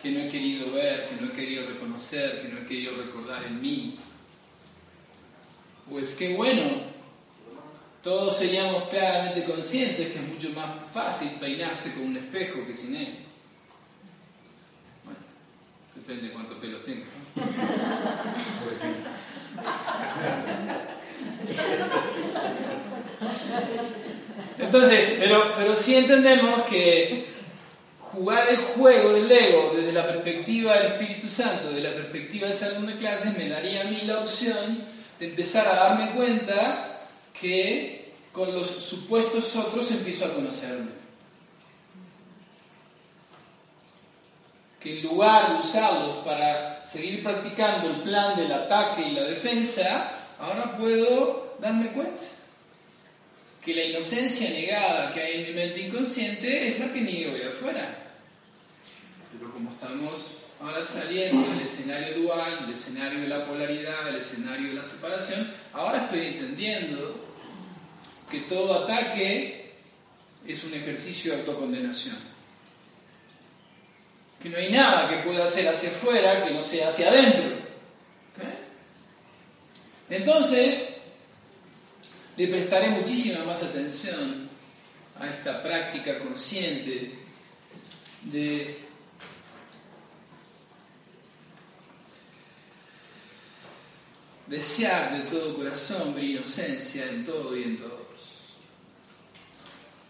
[0.01, 3.45] que no he querido ver, que no he querido reconocer, que no he querido recordar
[3.45, 3.99] en mí.
[5.87, 6.63] Pues qué bueno,
[8.01, 12.95] todos seríamos claramente conscientes que es mucho más fácil peinarse con un espejo que sin
[12.95, 13.19] él.
[15.03, 15.19] Bueno,
[15.93, 17.05] depende de cuánto pelo tenga.
[24.57, 27.25] Entonces, pero, pero sí entendemos que
[27.99, 32.57] jugar el juego del ego desde la perspectiva del Espíritu Santo, desde la perspectiva del
[32.57, 34.85] salón de clases, me daría a mí la opción
[35.19, 37.07] de empezar a darme cuenta
[37.39, 41.00] que con los supuestos otros empiezo a conocerme.
[44.81, 50.11] Que en lugar de usarlos para seguir practicando el plan del ataque y la defensa,
[50.39, 52.23] ahora puedo darme cuenta
[53.63, 57.49] que la inocencia negada que hay en mi mente inconsciente es la que niego de
[57.49, 57.95] afuera.
[59.31, 60.19] Pero como estamos
[60.59, 65.51] ahora saliendo del escenario dual, del escenario de la polaridad, del escenario de la separación,
[65.73, 67.27] ahora estoy entendiendo
[68.29, 69.73] que todo ataque
[70.45, 72.30] es un ejercicio de autocondenación.
[74.41, 77.61] Que no hay nada que pueda hacer hacia afuera que no sea hacia adentro.
[80.09, 80.97] Entonces,
[82.35, 84.49] le prestaré muchísima más atención
[85.19, 87.13] a esta práctica consciente
[88.23, 88.77] de
[94.47, 98.01] desear de todo corazón ver inocencia en todo y en todos.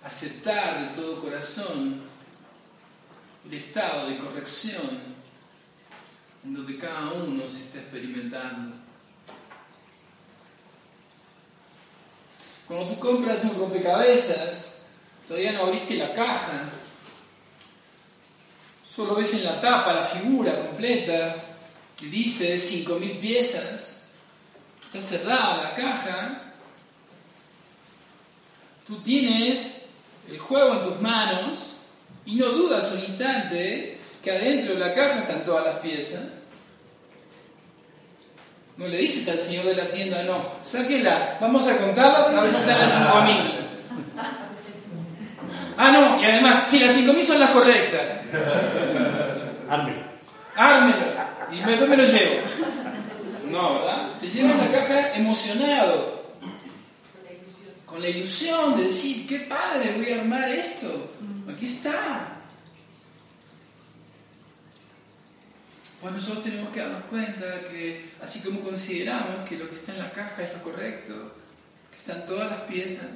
[0.03, 2.01] Aceptar de todo corazón
[3.51, 5.11] el estado de corrección
[6.45, 8.75] en donde cada uno se está experimentando.
[12.65, 14.83] Cuando tú compras un rompecabezas,
[15.27, 16.69] todavía no abriste la caja,
[18.89, 21.35] solo ves en la tapa la figura completa
[21.97, 24.03] que dice 5.000 piezas,
[24.85, 26.41] está cerrada la caja,
[28.87, 29.81] tú tienes
[30.29, 31.70] el juego en tus manos
[32.26, 36.24] y no dudas un instante que adentro de la caja están todas las piezas.
[38.78, 42.51] No le dices al señor de la tienda, no, sáquelas, vamos a contarlas a ver
[42.51, 43.61] si están las 5.000.
[45.78, 48.01] Ah, no, y además, si las 5.000 son las correctas.
[49.69, 50.01] Ármelo.
[50.55, 51.05] Ármelo.
[51.51, 52.41] Y después me lo llevo.
[53.49, 54.07] No, ¿verdad?
[54.19, 56.22] Te llevas la caja emocionado.
[57.86, 61.11] Con la ilusión de decir, qué padre, voy a armar esto.
[61.62, 62.38] Aquí está.
[66.01, 69.99] Pues nosotros tenemos que darnos cuenta que así como consideramos que lo que está en
[69.99, 71.36] la caja es lo correcto,
[71.91, 73.09] que están todas las piezas,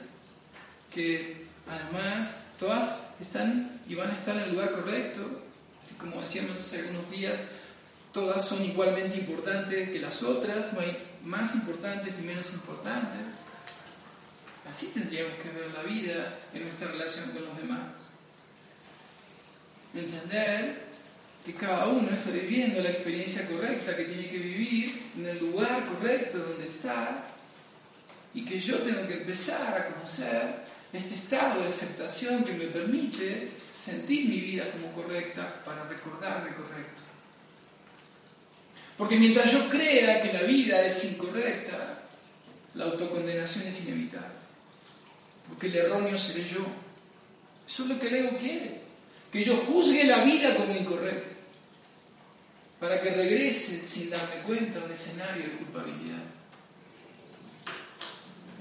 [0.94, 5.42] que además todas están y van a estar en el lugar correcto,
[5.90, 7.46] y como decíamos hace algunos días,
[8.14, 13.22] todas son igualmente importantes que las otras, no hay más importantes ni menos importantes.
[14.70, 18.15] Así tendríamos que ver la vida en nuestra relación con los demás.
[19.96, 20.86] Entender
[21.46, 25.86] que cada uno está viviendo la experiencia correcta que tiene que vivir en el lugar
[25.86, 27.28] correcto donde está
[28.34, 33.50] y que yo tengo que empezar a conocer este estado de aceptación que me permite
[33.72, 37.02] sentir mi vida como correcta para recordarme correcto.
[38.98, 42.00] Porque mientras yo crea que la vida es incorrecta,
[42.74, 44.36] la autocondenación es inevitable.
[45.48, 46.66] Porque el erróneo seré yo.
[47.68, 48.85] Eso es lo que el ego quiere.
[49.36, 51.36] Que yo juzgue la vida como incorrecta.
[52.80, 56.24] Para que regrese sin darme cuenta a un escenario de culpabilidad.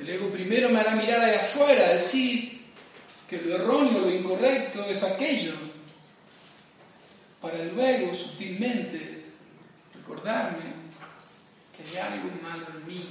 [0.00, 2.60] El ego primero me hará mirar allá afuera, decir
[3.30, 5.52] que lo erróneo, lo incorrecto es aquello.
[7.40, 9.26] Para luego sutilmente
[9.94, 10.74] recordarme
[11.76, 13.06] que hay algo malo en mí,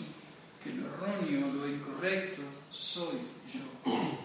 [0.62, 4.23] que lo erróneo, lo incorrecto soy yo.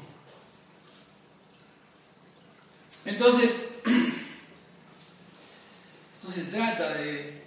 [3.09, 3.51] Entonces,
[6.21, 7.43] esto se trata de,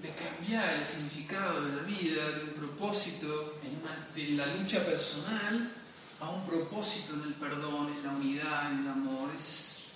[0.00, 5.74] de cambiar el significado de la vida, de un propósito en, en la lucha personal
[6.20, 9.28] a un propósito en el perdón, en la unidad, en el amor.
[9.38, 9.88] Es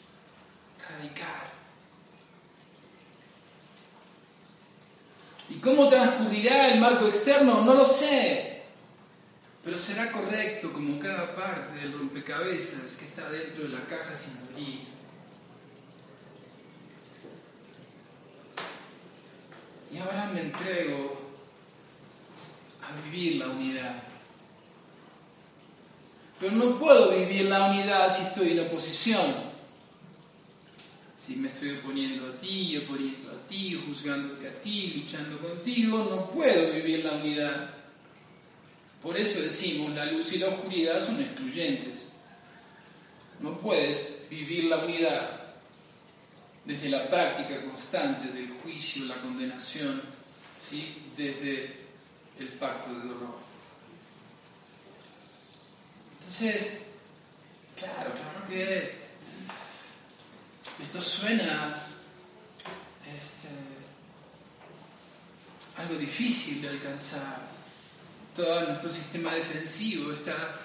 [0.86, 1.52] radical.
[5.48, 7.64] ¿Y cómo transcurrirá el marco externo?
[7.64, 8.55] No lo sé.
[9.66, 14.34] Pero será correcto como cada parte del rompecabezas que está dentro de la caja sin
[14.38, 14.86] abrir.
[19.92, 21.20] Y ahora me entrego
[22.80, 24.04] a vivir la unidad.
[26.38, 29.56] Pero no puedo vivir la unidad si estoy en oposición
[31.26, 36.30] si me estoy oponiendo a ti, oponiendo a ti, juzgándote a ti, luchando contigo, no
[36.30, 37.75] puedo vivir la unidad.
[39.06, 42.06] Por eso decimos, la luz y la oscuridad son excluyentes.
[43.38, 45.44] No puedes vivir la unidad
[46.64, 50.02] desde la práctica constante del juicio, la condenación,
[50.68, 51.04] ¿sí?
[51.16, 51.76] desde
[52.40, 53.36] el pacto de dolor.
[56.18, 56.80] Entonces,
[57.76, 58.92] claro, claro que
[60.82, 61.80] esto suena
[63.06, 63.48] este,
[65.80, 67.55] algo difícil de alcanzar.
[68.36, 70.60] Todo nuestro sistema defensivo está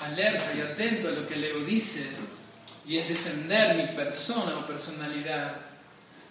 [0.00, 2.08] alerta y atento a lo que el ego dice
[2.86, 5.54] y es defender mi persona o personalidad.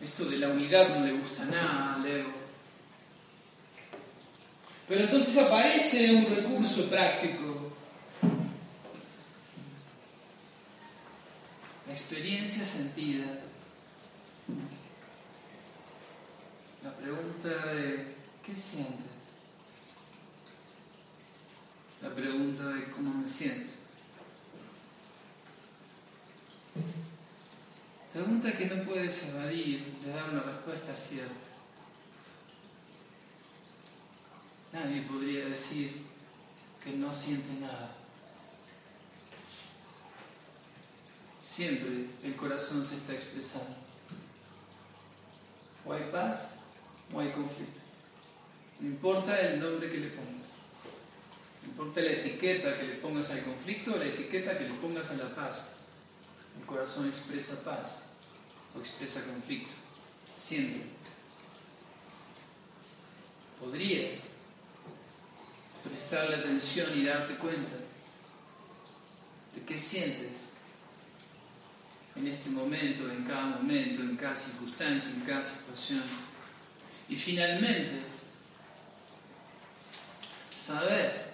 [0.01, 2.31] Esto de la unidad no le gusta nada al ego.
[4.87, 7.71] Pero entonces aparece un recurso práctico.
[11.87, 13.25] La experiencia sentida.
[16.83, 18.07] La pregunta de
[18.43, 19.08] ¿qué sientes?
[22.01, 23.73] La pregunta de cómo me siento.
[28.13, 31.33] Pregunta que no puedes evadir de dar una respuesta cierta.
[34.71, 36.05] Nadie podría decir
[36.83, 37.95] que no siente nada.
[41.39, 43.75] Siempre el corazón se está expresando.
[45.85, 46.59] O hay paz
[47.13, 47.81] o hay conflicto.
[48.79, 50.38] No importa el nombre que le pongas.
[51.79, 55.13] Importa la etiqueta que le pongas al conflicto o la etiqueta que le pongas a
[55.13, 55.75] la paz.
[56.59, 58.09] El corazón expresa paz
[58.75, 59.71] o expresa conflicto.
[60.29, 60.81] Siempre.
[63.61, 64.11] Podrías
[65.81, 67.77] prestarle atención y darte cuenta
[69.55, 70.49] de qué sientes
[72.17, 76.03] en este momento, en cada momento, en cada circunstancia, en cada situación.
[77.07, 78.01] Y finalmente,
[80.53, 81.28] saber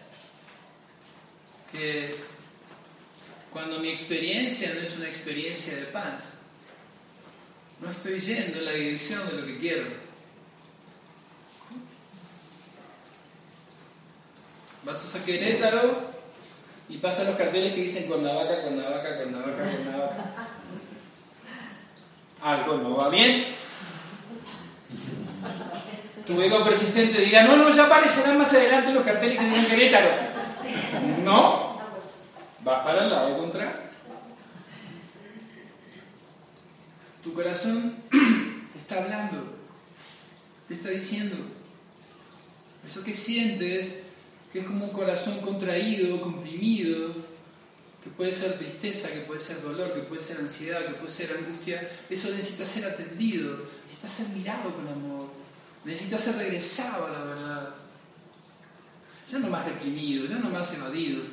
[3.51, 6.41] cuando mi experiencia no es una experiencia de paz,
[7.81, 9.83] no estoy yendo en la dirección de lo que quiero.
[14.83, 16.13] Vas a Querétaro
[16.89, 19.71] y pasan los carteles que dicen con la vaca, con la vaca, con la vaca,
[19.71, 20.49] con la vaca.
[22.43, 23.45] Algo no va bien.
[26.27, 30.09] Tu ego persistente dirá, no, no, ya aparecerán más adelante los carteles que dicen Querétaro.
[31.23, 31.64] No,
[32.65, 33.85] vas para el lado contrario.
[37.23, 37.95] Tu corazón
[38.77, 39.55] está hablando,
[40.67, 41.35] te está diciendo.
[42.85, 44.03] Eso que sientes,
[44.51, 47.13] que es como un corazón contraído, comprimido,
[48.03, 51.35] que puede ser tristeza, que puede ser dolor, que puede ser ansiedad, que puede ser
[51.37, 55.29] angustia, eso necesita ser atendido, necesita ser mirado con amor,
[55.83, 57.75] necesita ser regresado a la verdad.
[59.31, 61.23] Ya no más reprimido, ya no más evadido.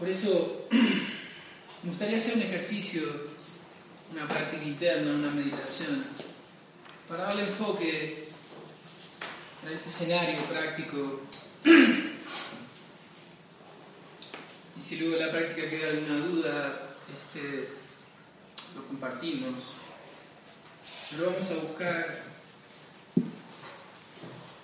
[0.00, 0.66] Por eso
[1.82, 3.02] me gustaría hacer un ejercicio,
[4.12, 6.06] una práctica interna, una meditación,
[7.06, 8.28] para darle enfoque
[9.62, 11.20] a este escenario práctico.
[14.78, 17.68] Y si luego de la práctica queda alguna duda, este,
[18.74, 19.56] lo compartimos.
[21.10, 22.22] Pero vamos a buscar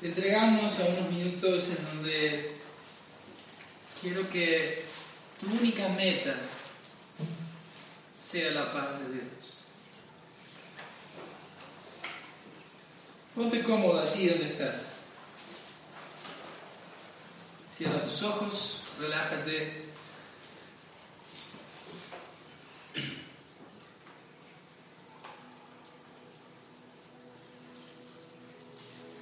[0.01, 2.53] entregarnos a unos minutos en donde
[4.01, 4.86] quiero que
[5.41, 6.35] tu única meta
[8.19, 9.27] sea la paz de Dios.
[13.35, 14.93] Ponte cómodo así donde estás.
[17.71, 19.85] Cierra tus ojos, relájate.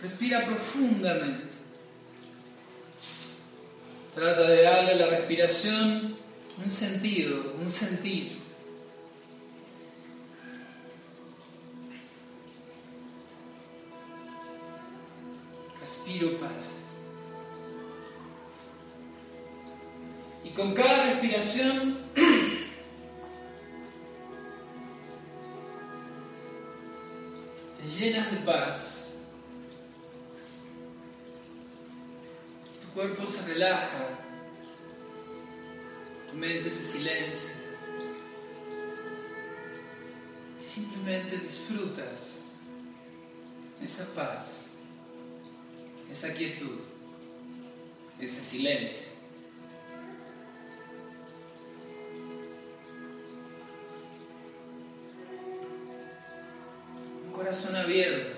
[0.01, 1.54] Respira profundamente.
[4.15, 6.17] Trata de darle a la respiración
[6.63, 8.39] un sentido, un sentir.
[15.81, 16.85] Respiro paz.
[20.45, 21.99] Y con cada respiración
[27.77, 28.94] te llenas de paz.
[32.95, 34.09] Cuerpo se relaja,
[36.31, 37.57] tu mente se silencia.
[40.61, 42.37] Y simplemente disfrutas
[43.83, 44.75] esa paz,
[46.09, 46.79] esa quietud,
[48.21, 49.13] ese silencio.
[57.27, 58.34] Un corazón abierto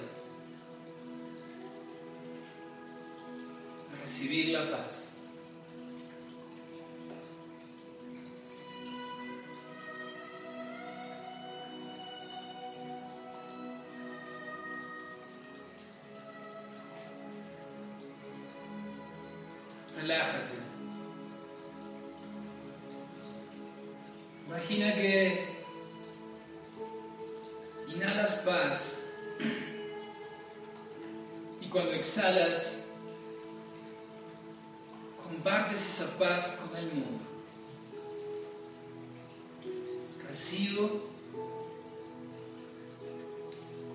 [40.29, 41.03] Recibo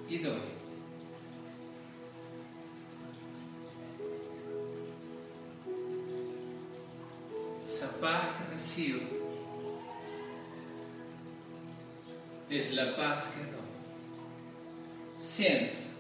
[0.10, 0.34] y doy.
[7.68, 9.00] Esa paz que recibo
[12.50, 13.62] es la paz que doy.
[15.18, 15.91] Siempre.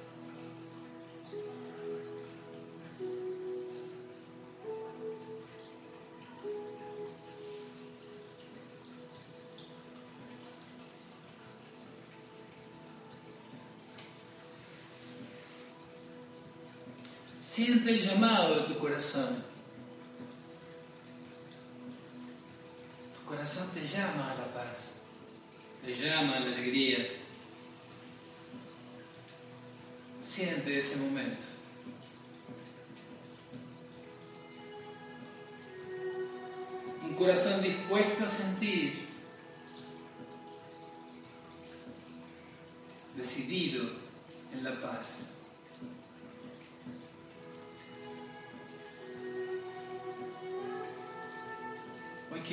[17.81, 18.77] Siente el llamado de tu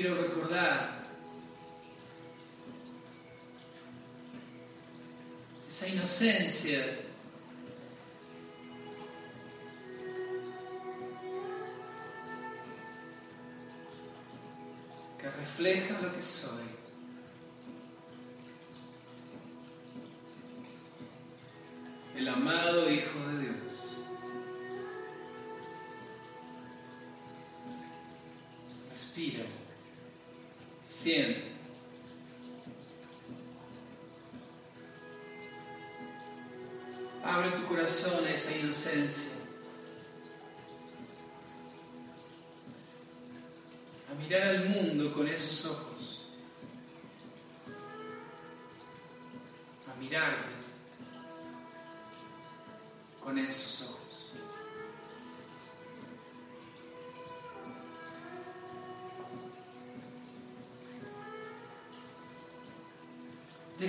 [0.00, 0.96] quiero recordar
[5.68, 7.00] esa inocencia
[15.18, 16.57] que refleja lo que soy.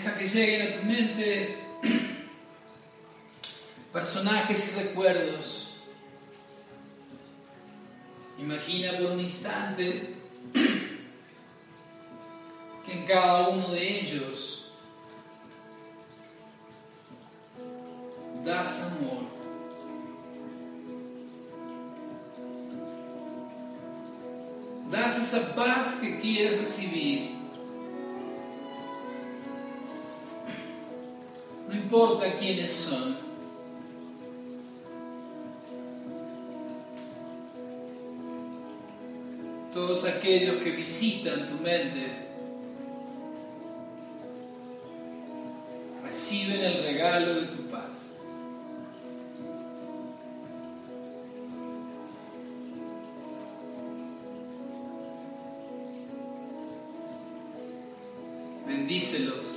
[0.02, 1.58] Deja que lleguen a tu mente
[3.92, 5.59] personajes y recuerdos.
[32.50, 33.16] Quiénes son.
[39.72, 42.10] Todos aquellos que visitan tu mente
[46.04, 48.18] reciben el regalo de tu paz.
[58.66, 59.49] Bendícelos.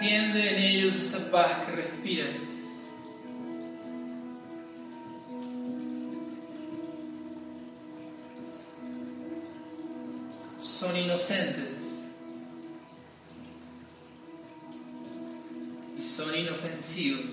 [0.00, 2.40] Extiende en ellos esa paz que respiras.
[10.58, 11.82] Son inocentes
[15.98, 17.26] y son inofensivos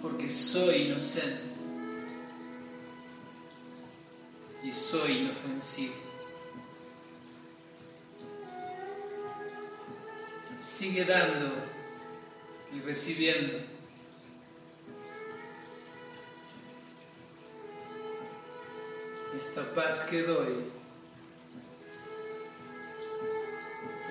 [0.00, 1.42] porque soy inocente
[4.64, 6.05] y soy inofensivo.
[10.76, 11.54] Sigue dando
[12.70, 13.60] y recibiendo.
[19.40, 20.70] Esta paz que doy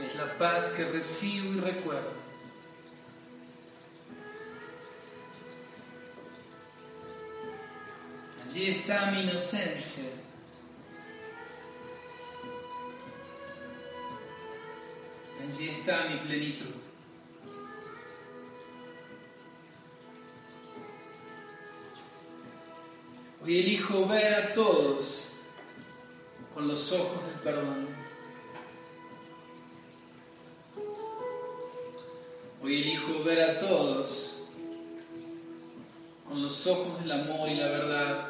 [0.08, 2.14] es la paz que recibo y recuerdo.
[8.44, 10.25] Allí está mi inocencia.
[16.26, 16.66] Plenitud.
[23.44, 25.26] Hoy elijo ver a todos
[26.54, 27.88] con los ojos del perdón.
[32.64, 34.34] Hoy elijo ver a todos
[36.28, 38.30] con los ojos del amor y la verdad.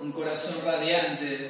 [0.00, 1.47] Un corazón radiante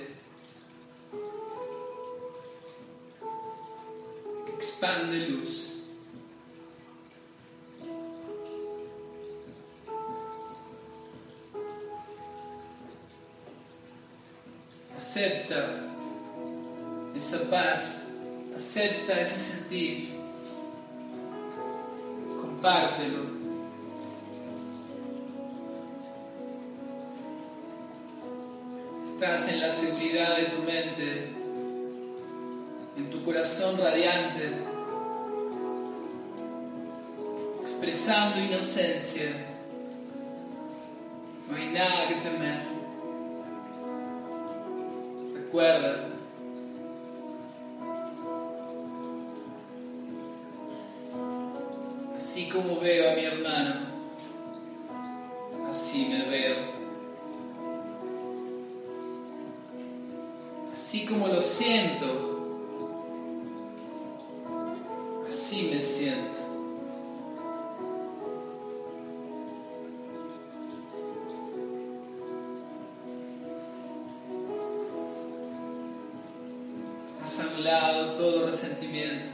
[77.58, 79.26] Has anulado todo resentimiento.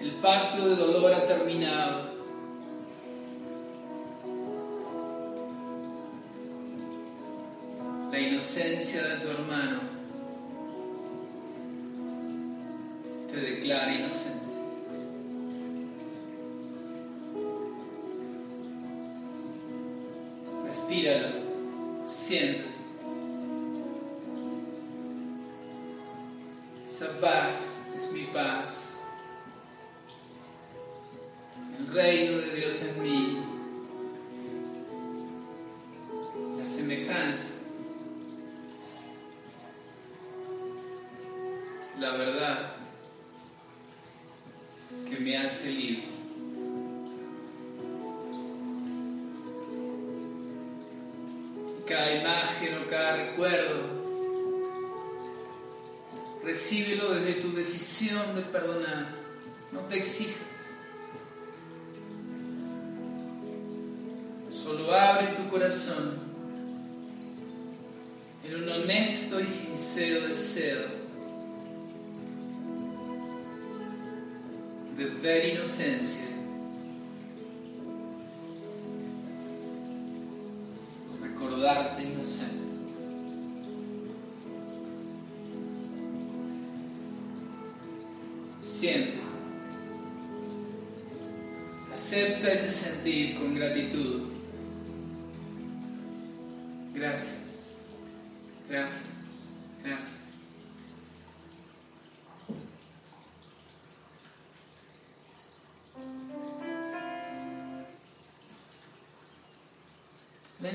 [0.00, 2.14] El pacto de dolor ha terminado.
[8.10, 9.83] La inocencia de tu hermano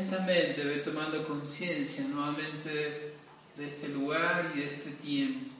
[0.10, 3.14] Lentamente ve tomando conciencia nuevamente
[3.56, 5.54] de este lugar y de este tiempo.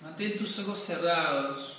[0.00, 1.78] Mantén tus ojos cerrados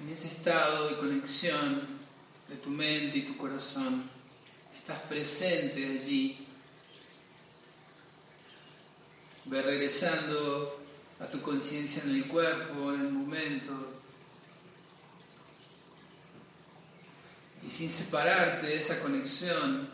[0.00, 1.86] en ese estado de conexión
[2.48, 4.10] de tu mente y tu corazón.
[4.74, 6.44] Estás presente allí.
[9.44, 10.82] Ve regresando
[11.20, 14.01] a tu conciencia en el cuerpo, en el momento.
[17.82, 19.88] Sin separarte de esa conexión,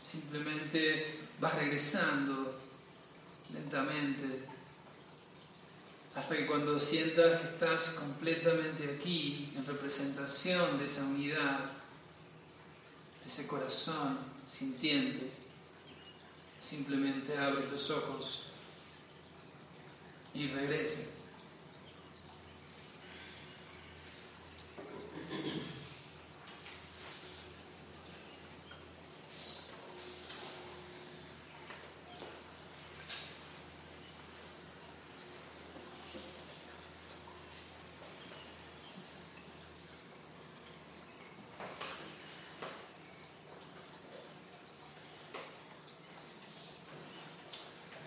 [0.00, 2.56] simplemente vas regresando
[3.52, 4.46] lentamente
[6.14, 11.58] hasta que cuando sientas que estás completamente aquí, en representación de esa unidad,
[13.20, 14.16] de ese corazón
[14.48, 15.32] sintiente,
[16.62, 18.42] simplemente abres los ojos
[20.32, 21.23] y regresas.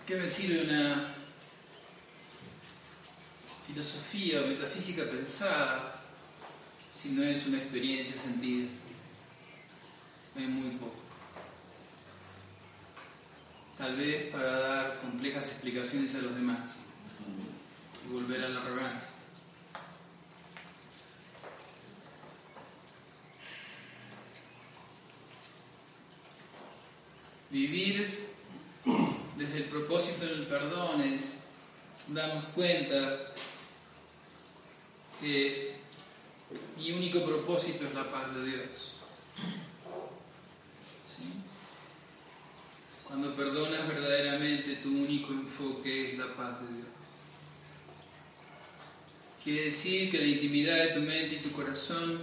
[0.08, 1.04] ¿Qué me sirve una
[3.66, 6.00] filosofía o metafísica pensada
[6.90, 8.68] si no es una experiencia sentida?
[10.34, 10.94] Hay muy poco.
[13.76, 16.70] Tal vez para dar complejas explicaciones a los demás
[18.06, 19.10] y volver a la arrogancia.
[27.50, 28.27] Vivir
[30.48, 31.34] propósito del perdón es
[32.08, 33.18] darnos cuenta
[35.20, 35.74] que
[36.76, 38.68] mi único propósito es la paz de Dios.
[43.04, 46.88] Cuando perdonas verdaderamente, tu único enfoque es la paz de Dios.
[49.42, 52.18] Quiere decir que en la intimidad de tu mente y tu corazón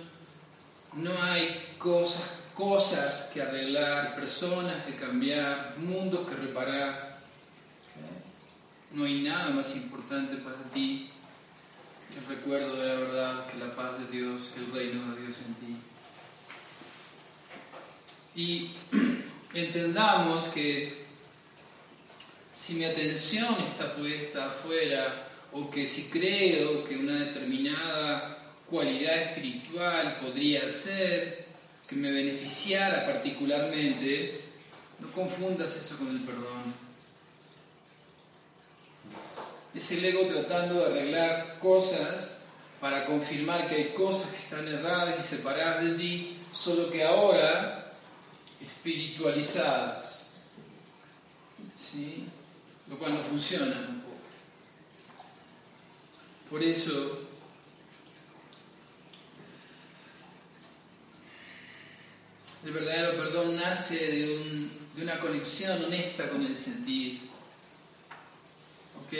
[0.94, 7.05] no hay cosas cosas que arreglar, personas que cambiar, mundos que reparar.
[8.96, 11.10] No hay nada más importante para ti
[12.14, 15.22] que el recuerdo de la verdad, que la paz de Dios, que el reino de
[15.22, 15.76] Dios en ti.
[18.38, 18.72] Y
[19.54, 21.08] entendamos que
[22.58, 30.20] si mi atención está puesta afuera, o que si creo que una determinada cualidad espiritual
[30.22, 31.46] podría ser,
[31.86, 34.40] que me beneficiara particularmente,
[35.00, 36.85] no confundas eso con el perdón.
[39.76, 42.38] Es el ego tratando de arreglar cosas
[42.80, 47.94] para confirmar que hay cosas que están erradas y separadas de ti, solo que ahora
[48.62, 50.24] espiritualizadas.
[51.78, 52.26] ¿Sí?
[52.90, 54.16] Lo cual no funciona un poco.
[56.50, 57.26] Por eso
[62.66, 67.22] El verdadero perdón nace de, una conexión honesta con el sentir.
[69.00, 69.14] Ok,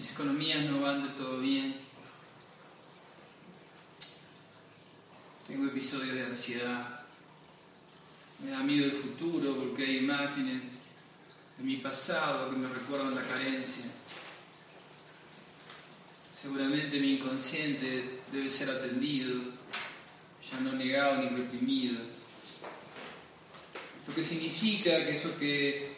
[0.00, 1.76] mis economías no van de todo bien.
[5.46, 7.02] Tengo episodios de ansiedad.
[8.42, 10.62] Me da miedo el futuro porque hay imágenes
[11.58, 13.84] de mi pasado que me recuerdan la carencia.
[16.32, 19.38] Seguramente mi inconsciente debe ser atendido
[20.50, 22.00] ya no negado ni reprimido.
[24.08, 25.89] Lo que significa que eso que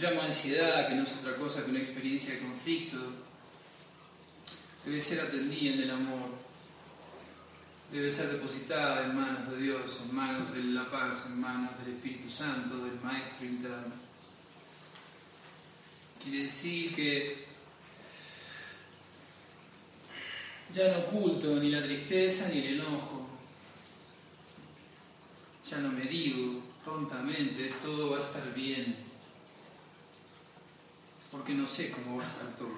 [0.00, 2.98] llamo ansiedad, que no es otra cosa que una experiencia de conflicto,
[4.84, 6.30] debe ser atendida en el amor,
[7.92, 11.94] debe ser depositada en manos de Dios, en manos de la paz, en manos del
[11.94, 13.94] Espíritu Santo, del Maestro interno.
[16.22, 17.44] Quiere decir que
[20.74, 23.28] ya no oculto ni la tristeza ni el enojo,
[25.70, 29.03] ya no me digo tontamente, todo va a estar bien,
[31.34, 32.76] porque no sé cómo va a estar todo.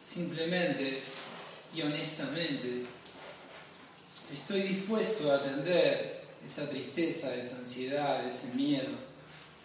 [0.00, 1.02] Simplemente
[1.74, 2.84] y honestamente
[4.32, 8.90] estoy dispuesto a atender esa tristeza, esa ansiedad, ese miedo,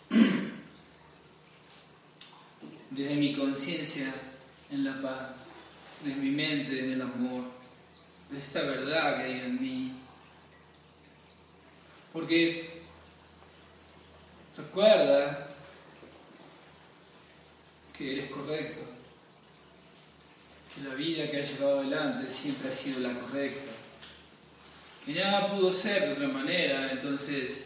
[2.89, 4.11] desde mi conciencia
[4.71, 5.35] en la paz,
[6.03, 7.43] desde mi mente en el amor,
[8.31, 9.93] de esta verdad que hay en mí,
[12.11, 12.81] porque
[14.57, 15.47] recuerda
[17.97, 18.81] que eres correcto,
[20.75, 23.71] que la vida que has llevado adelante siempre ha sido la correcta,
[25.05, 27.63] que nada pudo ser de otra manera, entonces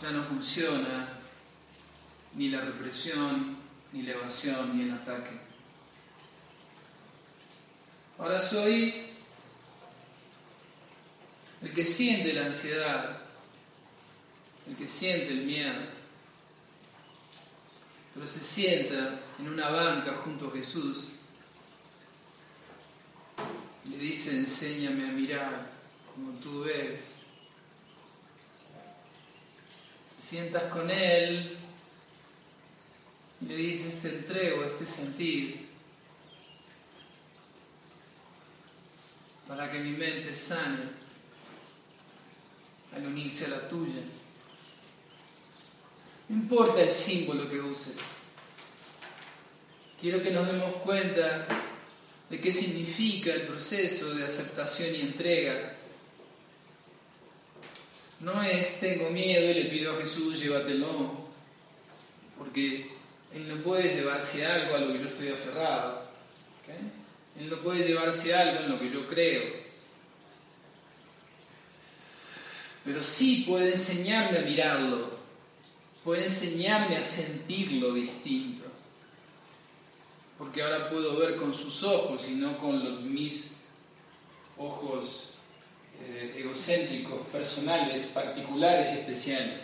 [0.00, 1.08] ya no funciona
[2.34, 3.56] ni la represión,
[3.92, 5.30] ni la evasión, ni el ataque.
[8.18, 9.06] Ahora soy
[11.62, 13.18] el que siente la ansiedad,
[14.68, 15.97] el que siente el miedo,
[18.18, 21.10] pero se sienta en una banca junto a Jesús
[23.84, 25.70] y le dice, enséñame a mirar
[26.12, 27.14] como tú ves.
[30.20, 31.56] sientas con Él
[33.40, 35.68] y le dices, te entrego este sentir
[39.46, 40.82] para que mi mente sane
[42.96, 44.02] al unirse a la tuya.
[46.28, 47.92] No importa el símbolo que use.
[50.00, 51.46] Quiero que nos demos cuenta
[52.28, 55.74] de qué significa el proceso de aceptación y entrega.
[58.20, 61.28] No es tengo miedo y le pido a Jesús llévatelo,
[62.36, 62.90] porque
[63.34, 66.08] Él no puede llevarse algo a lo que yo estoy aferrado.
[67.40, 69.68] Él no puede llevarse algo en lo que yo creo.
[72.88, 75.17] pero sí puede enseñarme a mirarlo,
[76.08, 78.62] puede enseñarme a sentirlo distinto.
[80.38, 83.56] porque ahora puedo ver con sus ojos y no con los, mis
[84.56, 85.32] ojos
[86.00, 89.60] eh, egocéntricos, personales, particulares y especiales.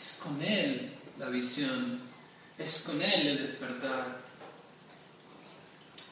[0.00, 1.98] Es con Él la visión,
[2.56, 4.20] es con Él el despertar.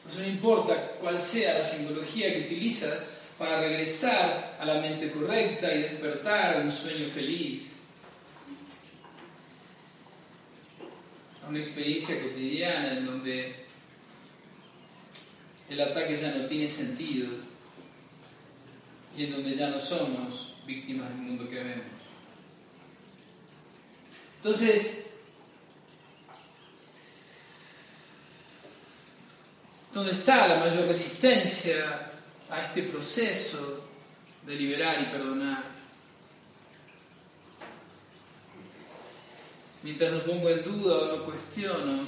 [0.03, 3.01] Por eso no importa cuál sea la simbología que utilizas
[3.37, 7.68] para regresar a la mente correcta y despertar un sueño feliz.
[11.49, 13.55] Una experiencia cotidiana en donde
[15.67, 17.27] el ataque ya no tiene sentido
[19.17, 21.85] y en donde ya no somos víctimas del mundo que vemos.
[24.37, 25.05] Entonces,
[29.91, 32.11] ¿dónde está la mayor resistencia
[32.49, 33.85] a este proceso
[34.45, 35.68] de liberar y perdonar?
[39.89, 42.07] Mientras no pongo en duda o no cuestiono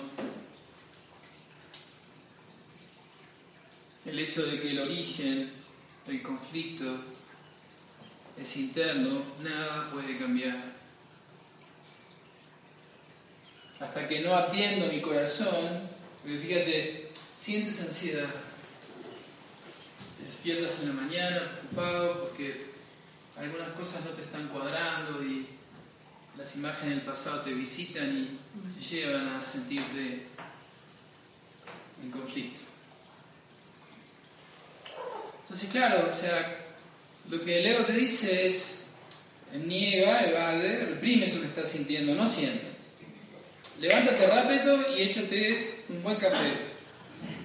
[4.06, 5.52] el hecho de que el origen
[6.06, 6.86] del conflicto
[8.40, 10.64] es interno, nada puede cambiar.
[13.80, 15.90] Hasta que no atiendo mi corazón,
[16.22, 18.30] porque fíjate, sientes ansiedad,
[20.20, 22.68] te despiertas en la mañana preocupado porque
[23.38, 25.61] algunas cosas no te están cuadrando y
[26.42, 30.26] las imágenes del pasado te visitan y te llevan a sentirte
[32.02, 32.62] en conflicto.
[35.44, 36.66] Entonces, claro, o sea,
[37.30, 38.80] lo que el ego te dice es,
[39.54, 42.72] niega, evade, reprime eso que estás sintiendo, no sientas.
[43.80, 46.54] Levántate rápido y échate un buen café,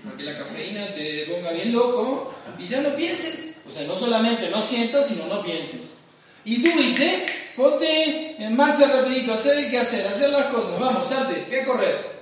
[0.05, 3.57] para que la cafeína te ponga bien loco y ya no pienses.
[3.69, 5.97] O sea, no solamente no sientas, sino no pienses.
[6.47, 7.27] Y duite,
[7.57, 10.79] ponte en marcha rapidito, hacer el que hacer, hacer las cosas.
[10.79, 12.17] Vamos, salte, ve a correr.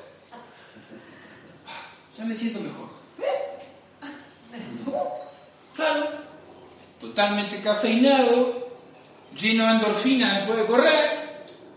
[2.17, 2.85] Ya me siento mejor.
[5.75, 6.09] Claro,
[7.01, 8.71] totalmente cafeinado,
[9.37, 11.21] lleno de endorfina después de correr,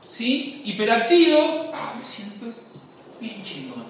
[0.07, 0.61] ¿sí?
[0.65, 1.71] Hiperactivo.
[1.73, 2.45] Ah, me siento
[3.19, 3.87] bien chingón.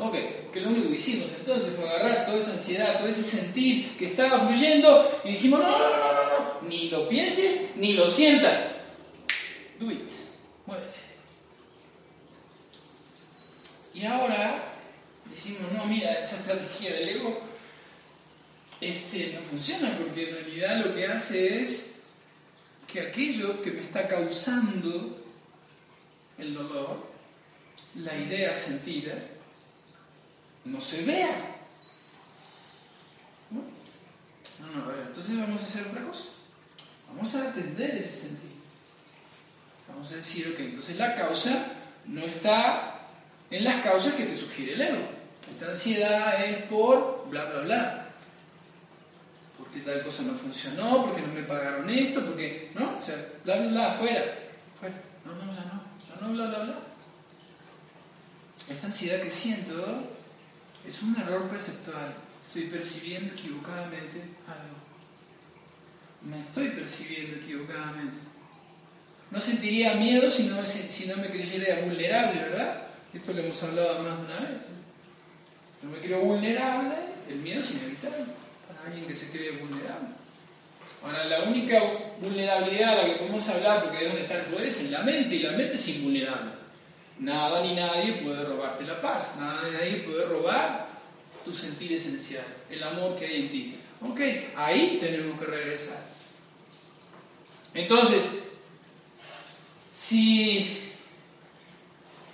[0.00, 0.16] Ok,
[0.52, 4.06] que lo único que hicimos entonces fue agarrar toda esa ansiedad, todo ese sentir que
[4.06, 8.72] estaba fluyendo y dijimos, no, no, no, no, no, ni lo pienses ni lo sientas.
[9.84, 10.10] Do it.
[13.92, 14.72] Y ahora
[15.30, 17.40] decimos, no, mira, esa estrategia del ego
[18.80, 21.92] este, no funciona, porque en realidad lo que hace es
[22.90, 25.22] que aquello que me está causando
[26.38, 27.06] el dolor,
[27.96, 29.14] la idea sentida,
[30.64, 31.56] no se vea.
[33.50, 33.60] ¿No?
[34.66, 36.24] No, entonces vamos a hacer otra cosa.
[37.08, 38.53] Vamos a atender ese sentido.
[39.94, 41.72] Vamos a decir, ok, entonces la causa
[42.06, 43.00] no está
[43.50, 45.08] en las causas que te sugiere el ego.
[45.50, 48.04] Esta ansiedad es por bla, bla, bla
[49.74, 52.98] porque tal cosa no funcionó, porque no me pagaron esto, porque, ¿no?
[52.98, 54.36] O sea, bla, bla, bla, fuera,
[54.78, 54.94] fuera.
[55.24, 56.78] No, no, ya no, ya no, bla, bla, bla.
[58.68, 60.12] Esta ansiedad que siento
[60.86, 62.14] es un error perceptual.
[62.46, 64.76] Estoy percibiendo equivocadamente algo.
[66.22, 68.16] Me estoy percibiendo equivocadamente.
[69.34, 72.82] No sentiría miedo si no, me, si no me creyera vulnerable, ¿verdad?
[73.12, 74.62] Esto lo hemos hablado más de una vez.
[75.82, 76.94] No me creo vulnerable,
[77.28, 78.26] el miedo es inevitable
[78.86, 80.08] alguien que se cree vulnerable.
[81.02, 81.82] Ahora, la única
[82.20, 85.02] vulnerabilidad a la que podemos hablar, porque de dónde está el poder, es en la
[85.02, 86.52] mente, y la mente es invulnerable.
[87.18, 90.86] Nada ni nadie puede robarte la paz, nada ni nadie puede robar
[91.44, 93.78] tu sentir esencial, el amor que hay en ti.
[94.00, 94.20] Ok,
[94.56, 96.00] ahí tenemos que regresar.
[97.74, 98.20] Entonces,
[100.06, 100.68] si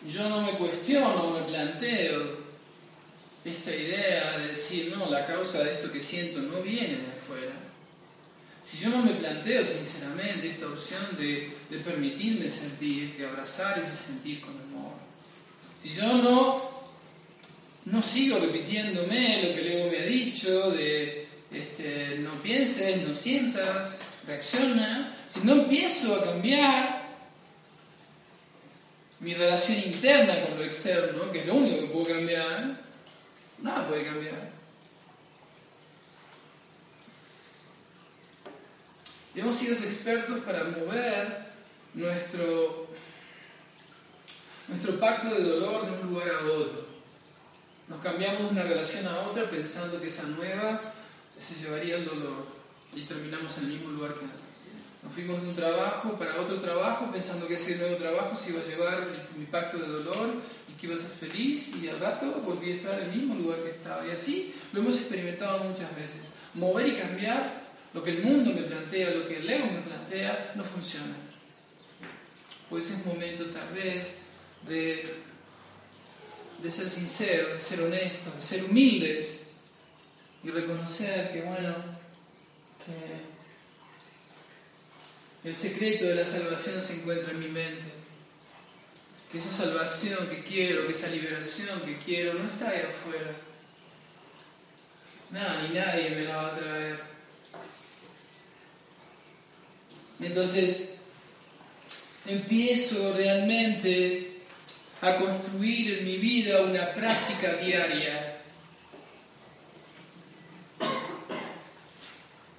[0.08, 2.40] yo no me cuestiono, me planteo
[3.44, 7.52] esta idea de decir, no, la causa de esto que siento no viene de afuera.
[8.60, 11.52] Si yo no me planteo sinceramente esta opción de,
[11.84, 14.94] permitirme sentir, de abrazar ese sentir con amor,
[15.80, 16.70] si yo no,
[17.84, 24.00] no sigo repitiéndome lo que luego me ha dicho, de este, no pienses, no sientas,
[24.26, 26.99] reacciona, si no empiezo a cambiar
[29.20, 32.90] mi relación interna con lo externo, que es lo único que puedo cambiar,
[33.62, 34.50] Nada puede cambiar.
[39.34, 41.50] Hemos sido expertos para mover
[41.94, 42.88] nuestro,
[44.68, 46.86] nuestro pacto de dolor de un lugar a otro.
[47.88, 50.94] Nos cambiamos de una relación a otra pensando que esa nueva
[51.38, 52.46] se llevaría el dolor
[52.92, 54.39] y terminamos en el mismo lugar que antes.
[55.14, 58.64] Fuimos de un trabajo para otro trabajo pensando que ese nuevo trabajo se iba a
[58.64, 60.34] llevar mi pacto de dolor
[60.68, 63.34] y que iba a ser feliz y al rato volví a estar en el mismo
[63.34, 64.06] lugar que estaba.
[64.06, 66.22] Y así lo hemos experimentado muchas veces.
[66.54, 67.60] Mover y cambiar
[67.92, 71.16] lo que el mundo me plantea, lo que el ego me plantea, no funciona.
[72.68, 74.14] Pues es momento tal vez
[74.68, 75.12] de,
[76.62, 79.46] de ser sinceros, de ser honestos, de ser humildes
[80.44, 81.74] y reconocer que, bueno,
[82.86, 83.29] que
[85.44, 88.00] el secreto de la salvación se encuentra en mi mente.
[89.32, 93.30] Que esa salvación que quiero, que esa liberación que quiero, no está ahí afuera.
[95.30, 97.00] Nada, ni nadie me la va a traer.
[100.20, 100.88] Entonces
[102.26, 104.42] empiezo realmente
[105.00, 108.42] a construir en mi vida una práctica diaria.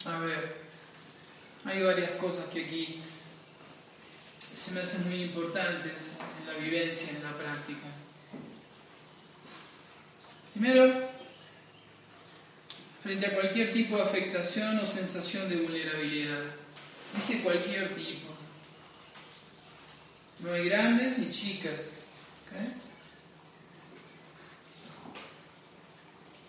[0.06, 0.61] A ver,
[1.66, 3.02] hay varias cosas que aquí
[4.40, 5.94] se me hacen muy importantes
[6.40, 7.88] en la vivencia, en la práctica.
[10.54, 11.10] Primero,
[13.02, 16.42] frente a cualquier tipo de afectación o sensación de vulnerabilidad,
[17.16, 18.30] dice cualquier tipo.
[20.40, 21.80] No hay grandes ni chicas.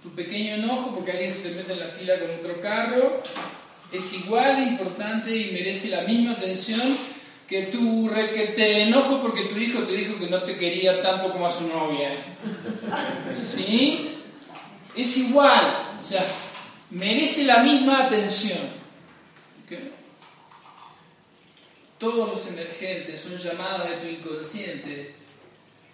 [0.03, 3.23] Tu pequeño enojo porque alguien se te mete en la fila con otro carro
[3.93, 6.97] es igual importante y merece la misma atención
[7.49, 11.31] que tu que te enojo porque tu hijo te dijo que no te quería tanto
[11.31, 12.11] como a su novia.
[13.37, 14.17] ¿Sí?
[14.97, 16.25] Es igual, o sea,
[16.91, 18.83] merece la misma atención.
[21.99, 25.15] Todos los emergentes son llamadas de tu inconsciente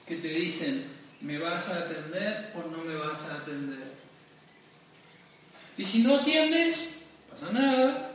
[0.06, 0.84] que te dicen,
[1.20, 3.92] ¿me vas a atender o no me vas a atender?
[5.76, 6.78] Y si no atiendes,
[7.38, 8.10] pasa nada,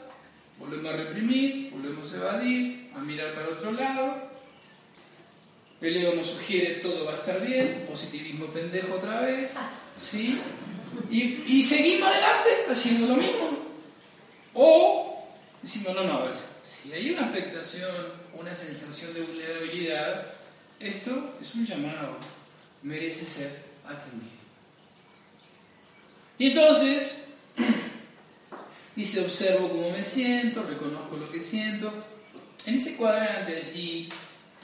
[0.60, 4.34] volvemos a reprimir, volvemos a evadir, a mirar para otro lado.
[5.82, 9.52] El ego nos sugiere todo va a estar bien, positivismo pendejo otra vez,
[10.12, 10.40] ¿sí?
[11.10, 13.58] Y, seguimos adelante haciendo lo mismo.
[14.54, 15.28] O
[15.62, 16.28] decimos, no, no,
[16.84, 17.92] si hay una afectación,
[18.40, 20.26] una sensación de vulnerabilidad,
[20.80, 22.18] esto es un llamado,
[22.84, 24.44] merece ser atendido.
[26.38, 27.23] Y entonces,
[28.96, 31.92] dice, observo cómo me siento, reconozco lo que siento.
[32.66, 34.10] En ese cuadrante allí,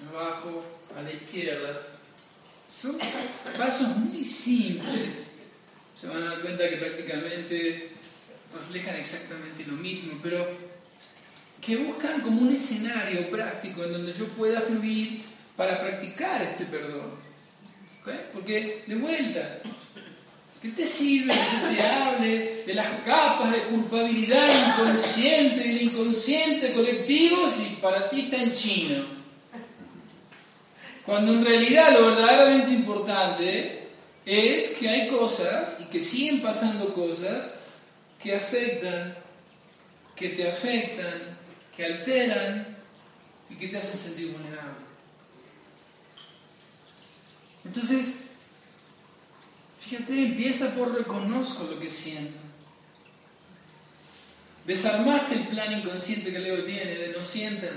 [0.10, 0.64] abajo,
[0.98, 1.82] a la izquierda,
[2.68, 2.98] son
[3.58, 5.18] pasos muy simples.
[6.00, 7.92] Se van a dar cuenta que prácticamente
[8.54, 10.48] reflejan exactamente lo mismo, pero
[11.62, 15.24] que buscan como un escenario práctico en donde yo pueda fluir
[15.56, 17.12] para practicar este perdón.
[18.34, 19.60] Porque, de vuelta,
[20.62, 26.74] ¿qué te sirve que te hable de las capas de culpabilidad inconsciente y del inconsciente
[26.74, 29.04] colectivo si para ti está en chino?
[31.06, 33.88] Cuando en realidad lo verdaderamente importante
[34.26, 37.54] es que hay cosas y que siguen pasando cosas
[38.22, 39.16] que afectan,
[40.16, 41.40] que te afectan
[41.80, 42.78] que alteran
[43.50, 44.80] y que te hacen sentir vulnerable.
[47.64, 48.16] Entonces,
[49.80, 52.38] fíjate, empieza por reconozco lo que siento.
[54.66, 57.72] Desarmaste el plan inconsciente que el ego tiene de no sientas.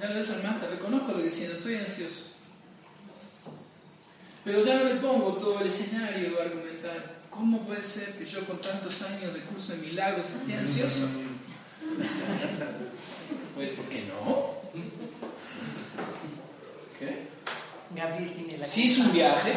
[0.00, 2.30] Ya lo desarmaste, reconozco lo que siento, estoy ansioso.
[4.44, 7.20] Pero ya no le pongo todo el escenario a argumentar.
[7.30, 11.08] ¿Cómo puede ser que yo con tantos años de curso de milagros esté ansioso?
[13.54, 14.54] Pues, ¿por qué no?
[16.98, 17.28] ¿Qué?
[18.64, 19.52] Si es un viaje,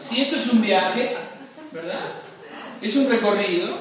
[0.00, 1.16] si esto es un viaje,
[1.70, 2.00] ¿verdad?
[2.80, 3.76] Es un recorrido,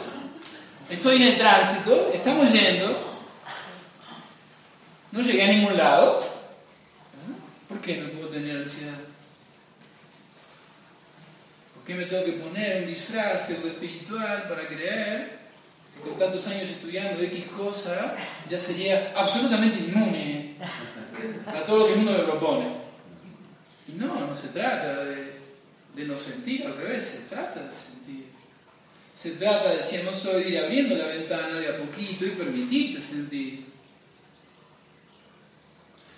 [0.90, 3.16] estoy en el tránsito, estamos yendo,
[5.12, 6.22] no llegué a ningún lado,
[7.70, 9.00] ¿por qué no puedo tener ansiedad?
[11.76, 15.38] ¿Por qué me tengo que poner un disfraz espiritual para creer
[16.04, 18.16] con tantos años estudiando X cosa,
[18.50, 20.56] ya sería absolutamente inmune
[21.48, 22.87] a todo lo que el mundo me propone.
[23.88, 28.26] Y no, no se trata de, no sentir, al revés, se trata de sentir.
[29.16, 33.66] Se trata, decíamos hoy, de ir abriendo la ventana de a poquito y permitirte sentir.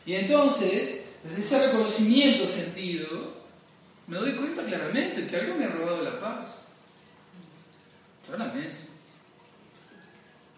[0.05, 3.39] Y entonces, desde ese reconocimiento sentido,
[4.07, 6.47] me doy cuenta claramente que algo me ha robado la paz.
[8.27, 8.89] Claramente.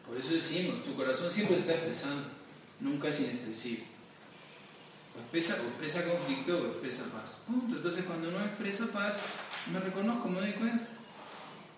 [0.07, 2.23] Por eso decimos, tu corazón siempre está expresando,
[2.79, 3.90] nunca es inexpresivo.
[5.15, 7.37] O expresa, expresa conflicto o expresa paz.
[7.49, 9.17] Entonces cuando no expresa paz,
[9.71, 10.87] me reconozco, me doy cuenta.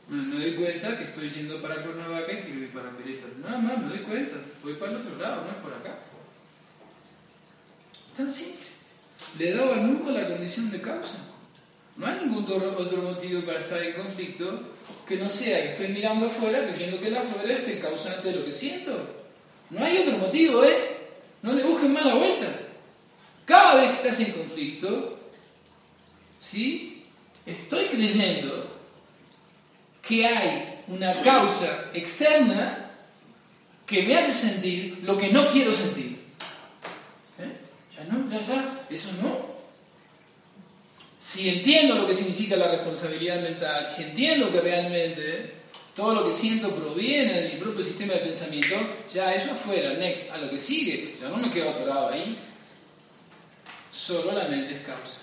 [0.09, 3.33] Me doy cuenta que estoy yendo para Cuernavaca y quiero ir para Querétaro.
[3.41, 4.37] Nada más, me doy cuenta.
[4.61, 5.99] Voy para el otro lado, no es por acá.
[8.17, 8.65] Tan simple.
[9.39, 11.17] Le dado al mundo la condición de causa.
[11.95, 14.73] No hay ningún otro motivo para estar en conflicto
[15.07, 18.35] que no sea que estoy mirando afuera, creyendo que el afuera es el causante de
[18.35, 18.91] lo que siento.
[19.69, 20.97] No hay otro motivo, ¿eh?
[21.41, 22.47] No le busquen más la vuelta.
[23.45, 25.19] Cada vez que estás en conflicto,
[26.39, 27.03] ¿sí?
[27.45, 28.79] Estoy creyendo
[30.01, 32.89] que hay una causa externa
[33.85, 36.19] que me hace sentir lo que no quiero sentir.
[37.39, 37.51] ¿Eh?
[37.97, 39.53] Ya no, ya está, eso no.
[41.17, 45.53] Si entiendo lo que significa la responsabilidad mental, si entiendo que realmente
[45.95, 48.75] todo lo que siento proviene de mi propio sistema de pensamiento,
[49.13, 52.37] ya eso afuera, next, a lo que sigue, ya no me quedo atorado ahí.
[53.93, 55.21] Solo la mente es causa.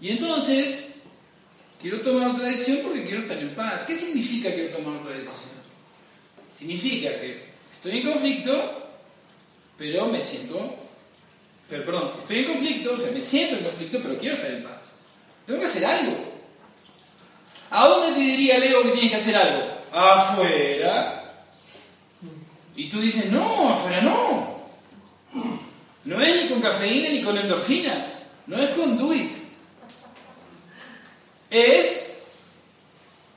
[0.00, 0.86] Y entonces,
[1.80, 3.84] quiero tomar otra decisión porque quiero estar en paz.
[3.86, 5.56] ¿Qué significa quiero tomar otra decisión?
[6.58, 8.88] Significa que estoy en conflicto,
[9.78, 10.76] pero me siento,
[11.68, 14.64] pero, perdón, estoy en conflicto, o sea, me siento en conflicto, pero quiero estar en
[14.64, 14.92] paz.
[15.46, 16.16] Tengo que hacer algo.
[17.70, 19.76] ¿A dónde te diría Leo que tienes que hacer algo?
[19.92, 21.24] Afuera.
[22.74, 24.55] Y tú dices, no, afuera no.
[26.06, 28.08] No es ni con cafeína ni con endorfinas.
[28.46, 28.96] No es con
[31.50, 32.18] es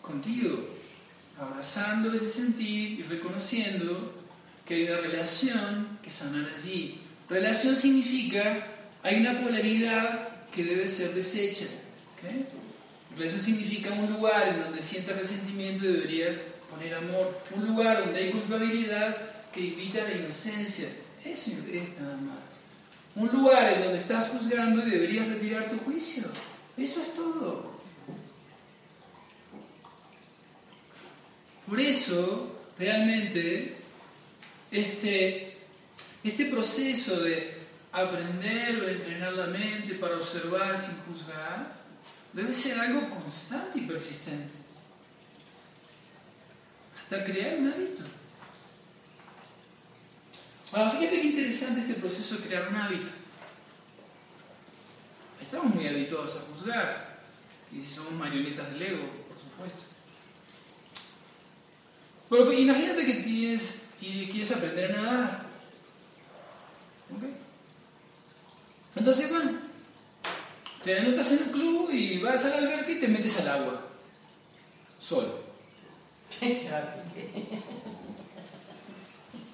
[0.01, 0.67] contigo,
[1.39, 4.13] abrazando ese sentir y reconociendo
[4.65, 7.01] que hay una relación que sanar allí.
[7.29, 8.67] Relación significa,
[9.03, 11.65] hay una polaridad que debe ser deshecha.
[13.15, 16.37] Relación significa un lugar en donde sientas resentimiento y deberías
[16.69, 17.39] poner amor.
[17.55, 19.15] Un lugar donde hay culpabilidad
[19.53, 20.89] que invita a la inocencia.
[21.23, 22.48] Eso es nada más.
[23.15, 26.23] Un lugar en donde estás juzgando y deberías retirar tu juicio.
[26.77, 27.79] Eso es todo.
[31.67, 33.75] Por eso, realmente,
[34.71, 35.57] este,
[36.23, 37.59] este proceso de
[37.91, 41.73] aprender o entrenar la mente para observar sin juzgar,
[42.33, 44.53] debe ser algo constante y persistente.
[46.97, 48.03] Hasta crear un hábito.
[50.71, 53.09] Ahora, fíjate qué interesante este proceso de crear un hábito.
[55.41, 57.19] Estamos muy habituados a juzgar,
[57.71, 59.83] y si somos marionetas del ego, por supuesto.
[62.29, 65.45] Pero imagínate que tienes, quieres aprender a nadar.
[67.17, 67.33] ¿Okay?
[68.95, 69.51] Entonces, bueno,
[70.83, 73.81] te anotas en un club y vas al albergue y te metes al agua.
[74.99, 75.49] Solo.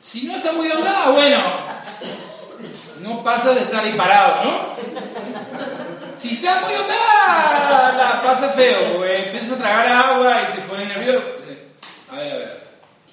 [0.06, 1.38] Si no está muy ahogada, bueno,
[3.02, 4.60] no pasa de estar ahí parado, ¿no?
[6.18, 10.86] Si está muy ahogada, la pasa feo, porque empieza a tragar agua y se pone
[10.86, 11.24] nervioso.
[12.12, 12.66] A ver, a ver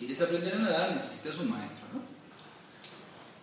[0.02, 2.00] quieres aprender a nadar, necesitas un maestro, ¿no?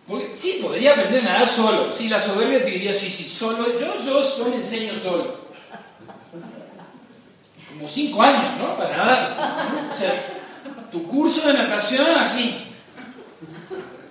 [0.06, 1.90] Porque sí, podría aprender a nadar solo.
[1.90, 3.64] Sí, la soberbia te diría, sí, sí, solo.
[3.80, 5.40] Yo, yo solo enseño solo.
[7.66, 8.76] Como cinco años, ¿no?
[8.76, 9.90] Para nadar.
[9.90, 10.12] O sea,
[10.92, 12.69] tu curso de natación así.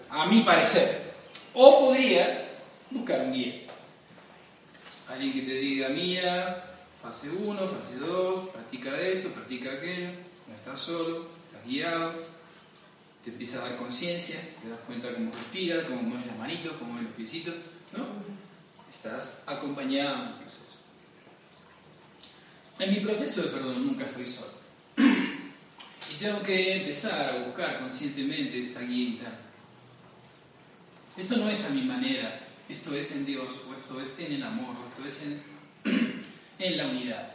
[0.10, 1.14] A mi parecer.
[1.54, 2.46] O podrías
[2.92, 3.54] buscar un guía.
[5.08, 6.64] Alguien que te diga, mía,
[7.02, 10.10] fase 1, fase 2, practica esto, practica aquello,
[10.48, 12.14] no estás solo, estás guiado
[13.24, 16.92] te empieza a dar conciencia, te das cuenta cómo respiras, cómo mueves las manitos, cómo
[16.92, 17.56] mueves los piecitos,
[17.96, 18.06] ¿no?
[18.90, 20.60] Estás acompañado en el proceso.
[22.80, 24.54] En mi proceso de perdón nunca estoy solo.
[26.12, 29.38] Y tengo que empezar a buscar conscientemente esta guía interna.
[31.18, 34.44] Esto no es a mi manera, esto es en Dios, o esto es en el
[34.44, 36.26] amor, o esto es en,
[36.60, 37.34] en la unidad.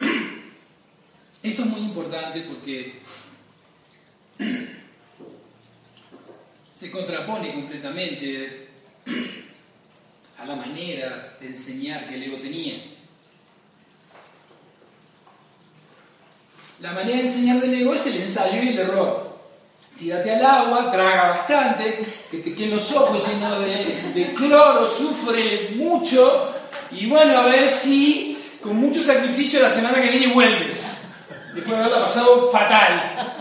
[1.42, 3.02] Esto es muy importante porque
[6.74, 8.68] se contrapone completamente
[10.38, 12.82] a la manera de enseñar que el ego tenía.
[16.80, 19.23] La manera de enseñar del ego es el ensayo y el error.
[19.98, 26.52] Tírate al agua, traga bastante, que te queden los ojos llenos de, cloro, sufre mucho,
[26.90, 31.08] y bueno, a ver si con mucho sacrificio la semana que viene vuelves,
[31.54, 33.34] después de haberla pasado fatal.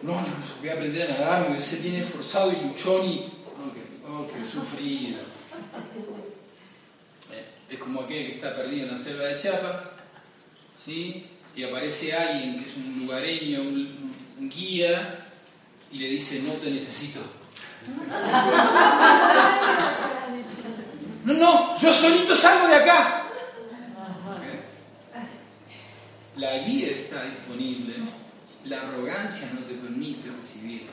[0.00, 0.26] No, no,
[0.60, 3.32] voy a aprender a nadar, me ser bien esforzado y luchón y.
[4.08, 5.18] Oh, qué, sufrido.
[7.32, 9.90] Eh, es como aquel que está perdido en la selva de Chiapas,
[10.84, 11.26] ¿sí?
[11.56, 15.26] Y aparece alguien que es un lugareño, un, guía,
[15.92, 17.20] y le dice: No te necesito.
[21.24, 23.22] No, no, yo solito salgo de acá.
[26.36, 27.94] La guía está disponible,
[28.66, 30.92] la arrogancia no te permite recibirla.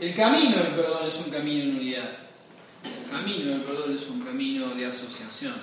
[0.00, 2.10] El camino del perdón es un camino en unidad.
[2.84, 5.54] El camino del perdón es un camino de asociación.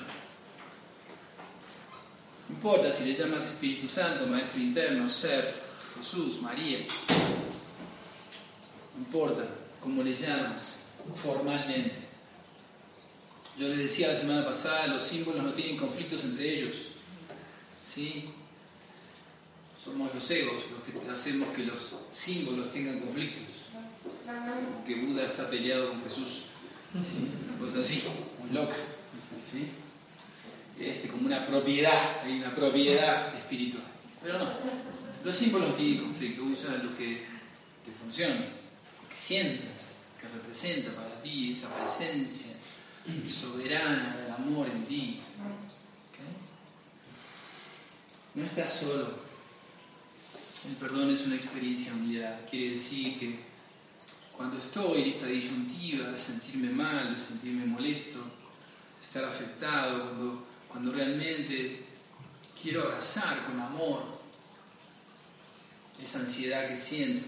[2.50, 5.54] No importa si le llamas Espíritu Santo, Maestro Interno, Ser,
[6.00, 6.80] Jesús, María.
[8.96, 9.44] No importa
[9.80, 11.96] cómo le llamas formalmente.
[13.58, 16.76] Yo les decía la semana pasada, los símbolos no tienen conflictos entre ellos.
[17.84, 18.30] ¿Sí?
[19.84, 21.80] Somos los egos los que hacemos que los
[22.12, 23.44] símbolos tengan conflictos.
[24.26, 26.44] Como que Buda está peleado con Jesús.
[26.94, 28.04] Una cosa así,
[28.40, 28.76] muy loca.
[29.52, 29.68] ¿Sí?
[30.80, 33.84] Este, como una propiedad, hay una propiedad espiritual.
[34.24, 34.46] Pero no,
[35.24, 37.26] los símbolos no tienen conflicto, usa lo que
[37.86, 42.56] te funciona, lo que sientas, que representa para ti esa presencia
[43.28, 45.20] soberana del amor en ti.
[48.36, 49.30] No estás solo.
[50.68, 52.42] El perdón es una experiencia unidad.
[52.50, 53.40] Quiere decir que
[54.36, 58.20] cuando estoy en esta disyuntiva de sentirme mal, de sentirme molesto,
[59.02, 61.84] estar afectado, cuando, cuando realmente
[62.62, 64.04] quiero abrazar con amor
[66.02, 67.28] esa ansiedad que siento,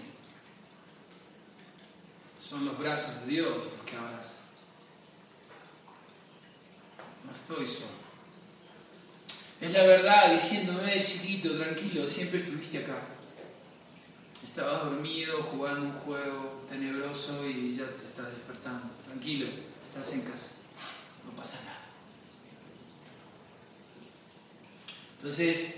[2.48, 4.42] son los brazos de Dios los que abrazan.
[7.26, 8.02] No estoy solo.
[9.62, 13.00] Es la verdad diciéndome, chiquito, tranquilo, siempre estuviste acá.
[14.44, 18.92] Estabas dormido jugando un juego tenebroso y ya te estás despertando.
[19.06, 19.48] Tranquilo,
[19.88, 20.56] estás en casa.
[21.26, 21.72] No pasa nada.
[25.22, 25.76] Entonces,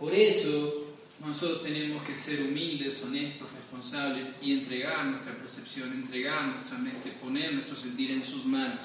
[0.00, 0.84] por eso
[1.24, 7.52] nosotros tenemos que ser humildes, honestos, responsables y entregar nuestra percepción, entregar nuestra mente, poner
[7.54, 8.80] nuestro sentir en sus manos.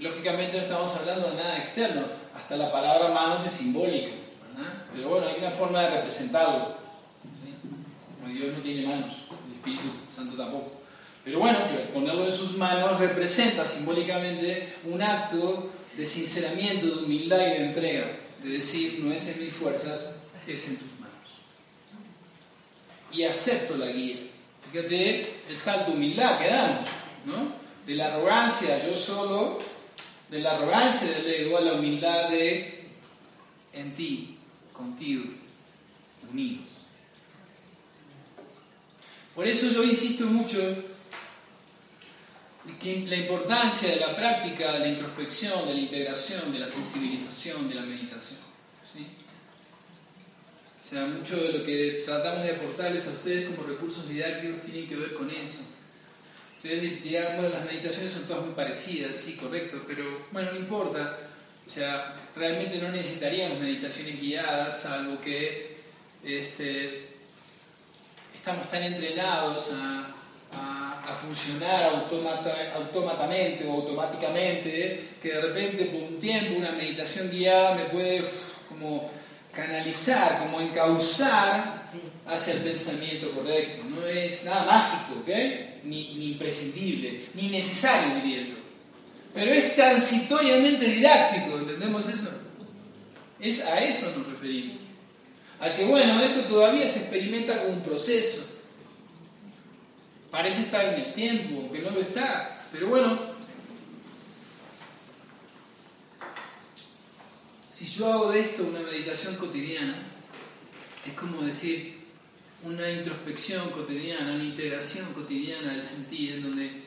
[0.00, 2.02] Lógicamente no estamos hablando de nada externo,
[2.34, 4.12] hasta la palabra manos es simbólica,
[4.54, 4.84] ¿verdad?
[4.94, 6.76] Pero bueno, hay una forma de representarlo.
[8.26, 9.16] Dios no tiene manos,
[9.48, 10.75] el Espíritu Santo tampoco.
[11.26, 11.58] Pero bueno,
[11.92, 18.06] ponerlo en sus manos representa simbólicamente un acto de sinceramiento, de humildad y de entrega,
[18.44, 21.16] de decir, no es en mis fuerzas, es en tus manos.
[23.10, 24.18] Y acepto la guía.
[24.70, 26.88] Fíjate el salto de humildad que damos,
[27.24, 27.52] ¿no?
[27.84, 29.58] de la arrogancia, yo solo,
[30.30, 32.84] de la arrogancia del ego a la humildad de
[33.72, 34.38] en ti,
[34.72, 35.24] contigo,
[36.30, 36.66] unidos.
[39.34, 40.58] Por eso yo insisto mucho
[43.06, 47.74] la importancia de la práctica de la introspección, de la integración, de la sensibilización, de
[47.74, 48.40] la meditación.
[50.80, 54.88] O sea, mucho de lo que tratamos de aportarles a ustedes como recursos didácticos tiene
[54.88, 55.58] que ver con eso
[56.66, 61.16] Ustedes dirán, bueno, las meditaciones son todas muy parecidas, sí, correcto, pero bueno, no importa.
[61.64, 65.76] O sea, realmente no necesitaríamos meditaciones guiadas, salvo que
[66.24, 67.08] este,
[68.34, 70.12] estamos tan entrenados a,
[71.14, 71.84] funcionar
[72.74, 78.24] automáticamente o automáticamente que de repente por un tiempo una meditación guiada me puede
[78.68, 79.10] como
[79.54, 81.86] canalizar, como encauzar
[82.26, 83.84] hacia el pensamiento correcto.
[83.88, 85.28] No es nada mágico, ¿ok?
[85.84, 88.54] Ni, ni imprescindible, ni necesario, diría yo.
[89.32, 92.30] Pero es transitoriamente didáctico, ¿entendemos eso?
[93.40, 94.76] Es a eso nos referimos.
[95.60, 98.55] A que, bueno, esto todavía se experimenta como un proceso.
[100.36, 102.62] Parece estar en el tiempo, que no lo está.
[102.70, 103.18] Pero bueno,
[107.72, 109.96] si yo hago de esto una meditación cotidiana,
[111.06, 112.00] es como decir
[112.64, 116.82] una introspección cotidiana, una integración cotidiana del sentir, en donde,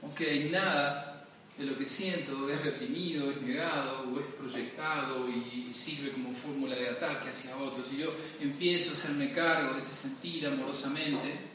[0.00, 0.20] ok,
[0.50, 1.26] nada
[1.58, 6.74] de lo que siento es reprimido, es negado o es proyectado y sirve como fórmula
[6.74, 7.84] de ataque hacia otros.
[7.92, 11.52] Y yo empiezo a hacerme cargo de ese sentir amorosamente,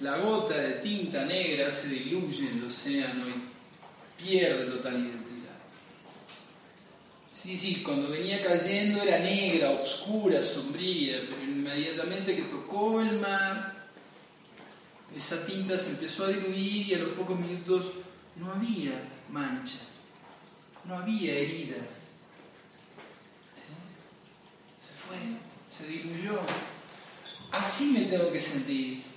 [0.00, 5.20] la gota de tinta negra se diluye en el océano y pierde totalidad
[7.40, 13.88] Sí, sí, cuando venía cayendo era negra, oscura, sombría, pero inmediatamente que tocó el mar,
[15.16, 17.92] esa tinta se empezó a diluir y a los pocos minutos
[18.36, 18.92] no había
[19.30, 19.78] mancha,
[20.84, 21.76] no había herida.
[24.86, 25.16] Se fue,
[25.74, 26.40] se diluyó.
[27.52, 29.09] Así me tengo que sentir.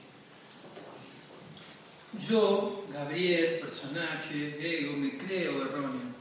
[2.20, 6.14] Yo, Gabriel, personaje, ego, me creo erróneo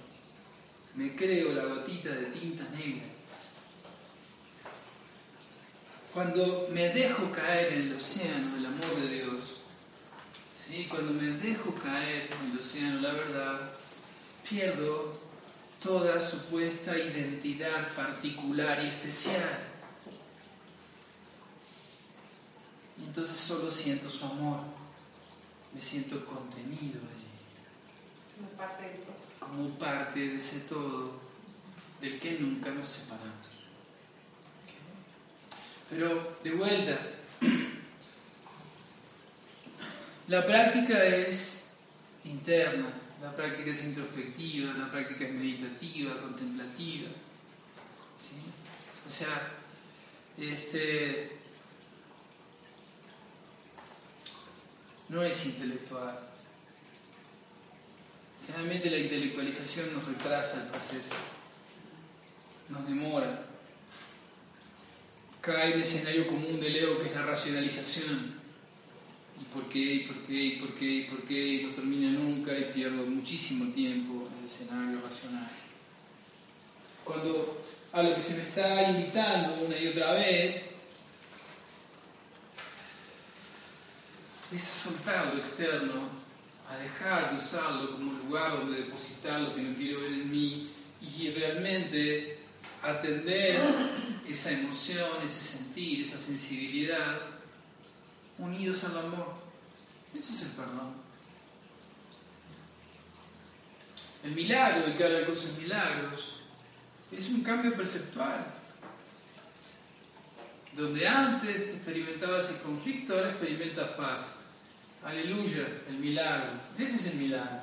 [0.94, 3.06] me creo la gotita de tinta negra.
[6.12, 9.62] Cuando me dejo caer en el océano del amor de Dios,
[10.54, 10.86] ¿sí?
[10.90, 13.72] Cuando me dejo caer en el océano la verdad,
[14.48, 15.18] pierdo
[15.82, 19.68] toda supuesta identidad particular y especial.
[23.00, 24.60] Y entonces solo siento su amor,
[25.74, 27.28] me siento contenido allí.
[28.36, 29.16] Como parte del todo.
[29.38, 31.20] Como parte de ese todo
[32.00, 33.46] del que nunca nos separamos.
[35.88, 36.98] Pero de vuelta,
[40.28, 41.64] la práctica es
[42.24, 42.88] interna,
[43.22, 47.08] la práctica es introspectiva, la práctica es meditativa, contemplativa.
[48.18, 48.36] ¿sí?
[49.06, 49.52] O sea,
[50.38, 51.41] este,
[55.12, 56.18] no es intelectual.
[58.46, 61.14] Generalmente la intelectualización nos retrasa el proceso,
[62.70, 63.46] nos demora.
[65.42, 68.40] Cae el escenario común del ego que es la racionalización.
[69.40, 69.78] ¿Y por qué?
[69.78, 70.32] ¿Y por qué?
[70.32, 70.84] ¿Y por qué?
[70.84, 71.46] ¿Y por qué?
[71.46, 75.50] Y no termina nunca y pierdo muchísimo tiempo en el escenario racional.
[77.04, 80.71] Cuando a lo que se me está invitando una y otra vez
[84.56, 86.08] es a soltar lo externo,
[86.68, 90.70] a dejar de usarlo como lugar donde depositar lo que no quiero ver en mí
[91.00, 92.38] y realmente
[92.82, 93.90] atender
[94.28, 97.18] esa emoción, ese sentir, esa sensibilidad
[98.38, 99.34] unidos al amor.
[100.14, 101.02] Eso es el perdón.
[104.24, 106.36] El milagro del que habla con milagros
[107.10, 108.46] es un cambio perceptual.
[110.76, 114.41] Donde antes experimentabas el conflicto, ahora experimentas paz.
[115.04, 116.52] Aleluya, el milagro.
[116.78, 117.62] Ese es el milagro.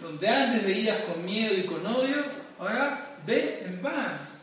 [0.00, 2.16] Donde antes veías con miedo y con odio,
[2.58, 4.38] ahora ves en paz.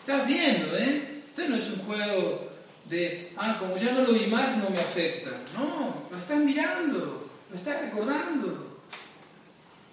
[0.00, 1.22] Estás viendo, ¿eh?
[1.28, 2.50] Esto no es un juego
[2.88, 5.30] de, ah, como ya no lo vi más, no me afecta.
[5.54, 8.80] No, lo estás mirando, lo estás recordando.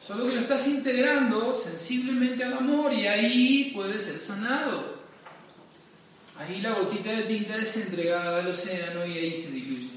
[0.06, 4.93] Solo que lo estás integrando sensiblemente al amor y ahí puede ser sanado.
[6.38, 9.90] Ahí la gotita de tinta es entregada al océano y ahí se diluye.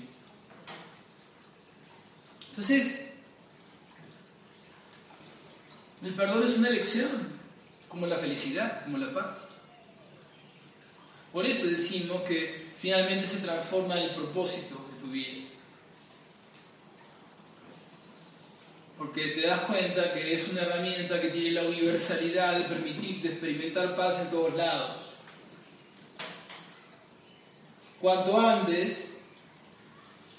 [2.51, 3.01] Entonces,
[6.03, 7.11] el perdón es una elección,
[7.89, 9.27] como la felicidad, como la paz.
[11.33, 15.47] Por eso decimos que finalmente se transforma en el propósito de tu vida.
[18.99, 23.97] Porque te das cuenta que es una herramienta que tiene la universalidad de permitirte experimentar
[23.97, 25.06] paz en todos lados.
[28.01, 29.13] Cuanto antes,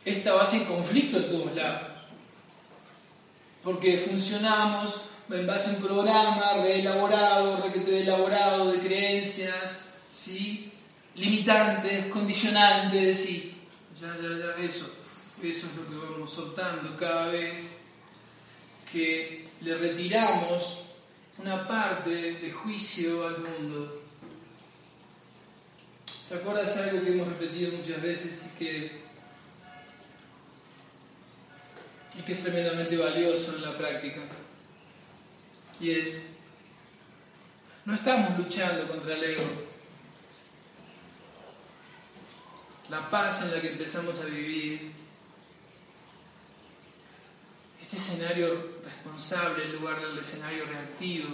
[0.05, 2.03] esta base en conflicto en todos lados.
[3.63, 10.71] Porque funcionamos en base a un programa reelaborado, requete elaborado de creencias, ¿sí?
[11.15, 13.55] limitantes, condicionantes y
[13.99, 14.85] ya, ya, ya, eso,
[15.41, 17.77] eso es lo que vamos soltando cada vez
[18.91, 20.83] que le retiramos
[21.39, 24.03] una parte de juicio al mundo.
[26.27, 28.91] ¿Te acuerdas algo que hemos repetido muchas veces y que,
[32.19, 34.19] y que es tremendamente valioso en la práctica?
[35.79, 36.23] Y es,
[37.85, 39.43] no estamos luchando contra el ego.
[42.89, 44.91] La paz en la que empezamos a vivir,
[47.81, 51.29] este escenario responsable en lugar del escenario reactivo,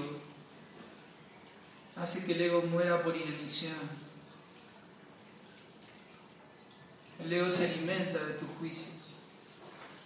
[1.95, 4.02] hace que el ego muera por inanición.
[7.23, 8.97] El ego se alimenta de tus juicios,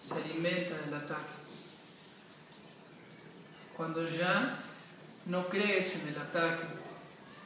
[0.05, 1.33] se alimenta del ataque.
[3.75, 4.59] Cuando ya
[5.25, 6.63] no crees en el ataque,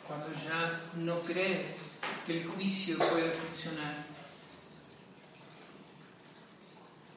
[0.06, 1.78] cuando ya no crees
[2.26, 4.06] que el juicio puede funcionar,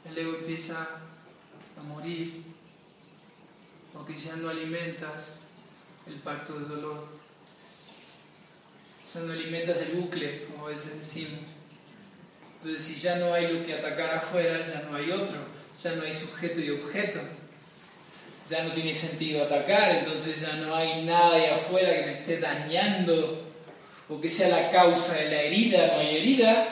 [0.05, 0.89] el ego empieza
[1.76, 2.44] a morir
[3.93, 5.40] porque ya no alimentas
[6.06, 7.09] el pacto de dolor,
[9.12, 11.53] ya no alimentas el bucle, como a veces decimos.
[12.65, 15.36] Entonces, si ya no hay lo que atacar afuera, ya no hay otro,
[15.82, 17.20] ya no hay sujeto y objeto
[18.49, 22.39] ya no tiene sentido atacar, entonces ya no hay nada ahí afuera que me esté
[22.39, 23.43] dañando
[24.09, 26.69] o que sea la causa de la herida, no hay herida.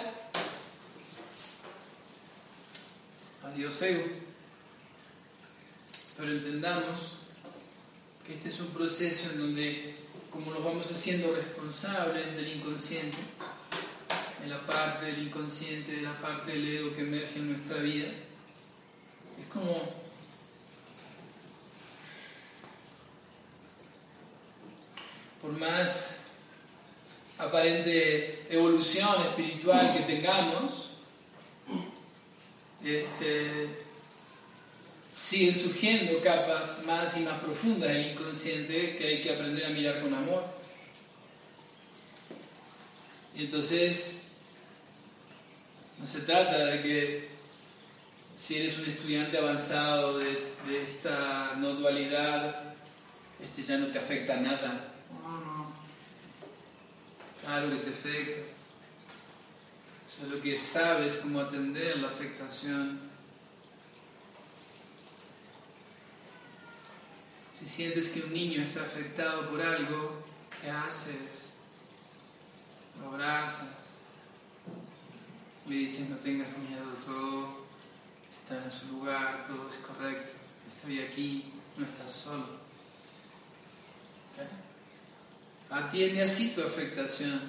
[3.44, 4.04] Adiós ego.
[6.18, 7.14] Pero entendamos
[8.26, 9.94] que este es un proceso en donde,
[10.30, 13.16] como nos vamos haciendo responsables del inconsciente,
[14.42, 18.08] de la parte del inconsciente, de la parte del ego que emerge en nuestra vida,
[18.08, 20.02] es como
[25.40, 26.16] por más
[27.38, 30.96] aparente evolución espiritual que tengamos,
[32.84, 33.68] este,
[35.14, 40.02] siguen surgiendo capas más y más profundas del inconsciente que hay que aprender a mirar
[40.02, 40.44] con amor.
[43.34, 44.21] Y entonces,
[46.02, 47.28] no se trata de que
[48.36, 50.24] si eres un estudiante avanzado de,
[50.66, 52.74] de esta no dualidad,
[53.40, 54.92] este ya no te afecta nada.
[55.22, 55.72] No, no.
[57.40, 58.42] Claro que te afecta.
[60.18, 63.00] Solo que sabes cómo atender la afectación.
[67.56, 70.26] Si sientes que un niño está afectado por algo,
[70.60, 71.16] ¿qué haces?
[73.00, 73.81] Lo abrazas.
[75.68, 77.66] Le dices, no tengas miedo, todo
[78.42, 80.32] está en su lugar, todo es correcto.
[80.76, 82.62] Estoy aquí, no estás solo.
[85.70, 87.40] Atiende así tu afectación.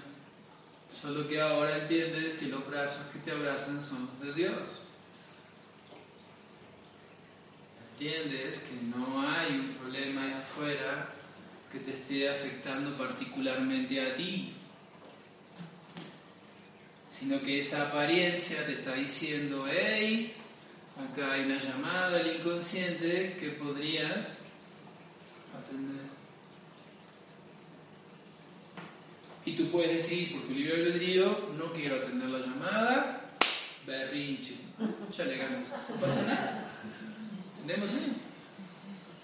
[1.02, 4.54] Solo que ahora entiendes que los brazos que te abrazan son los de Dios.
[7.94, 11.10] Entiendes que no hay un problema ahí afuera
[11.72, 14.54] que te esté afectando particularmente a ti,
[17.18, 20.34] sino que esa apariencia te está diciendo, hey,
[20.98, 24.40] acá hay una llamada al inconsciente que podrías
[25.54, 26.04] atender.
[29.46, 33.22] Y tú puedes decir, por tu libre albedrío, no quiero atender la llamada,
[33.86, 34.56] berrinche,
[35.16, 36.66] ya le ganas, no pasa nada.
[37.62, 38.12] ¿Entendemos eso?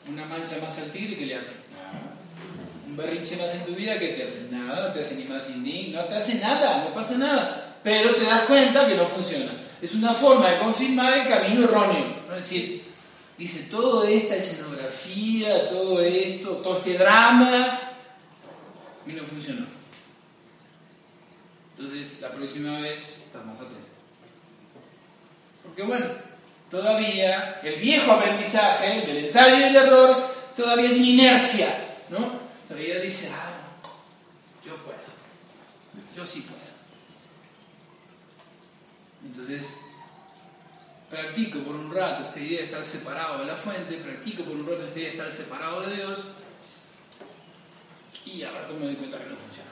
[0.08, 1.54] Una mancha más al tigre que le hace
[2.88, 5.50] Un berrinche más en tu vida que te hace nada, no te hace ni más
[5.50, 7.69] indigno, no te hace nada, no pasa nada.
[7.84, 9.52] Pero te das cuenta que no funciona.
[9.82, 12.16] Es una forma de confirmar el camino erróneo.
[12.30, 12.84] Es decir,
[13.38, 17.80] dice, toda esta escenografía, todo esto, todo este drama,
[19.08, 19.66] y no funcionó.
[21.78, 23.88] Entonces, la próxima vez estás más atento.
[25.64, 26.06] Porque bueno,
[26.70, 31.68] todavía el viejo aprendizaje del ensayo y el error todavía tiene inercia,
[32.10, 32.40] ¿no?
[32.68, 33.50] Todavía dice, ah,
[34.66, 34.98] yo puedo,
[36.16, 36.69] yo sí puedo.
[39.30, 39.64] Entonces,
[41.10, 44.66] practico por un rato esta idea de estar separado de la fuente, practico por un
[44.66, 46.20] rato esta idea de estar separado de Dios,
[48.26, 49.70] y a rato me doy cuenta que no funciona.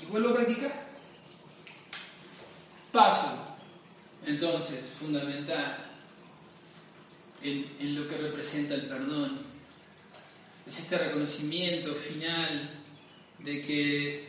[0.00, 0.88] Y vuelvo a practicar.
[2.92, 3.56] Paso,
[4.24, 5.84] entonces, fundamental
[7.42, 9.38] en, en lo que representa el perdón.
[10.66, 12.70] Es este reconocimiento final
[13.38, 14.28] de que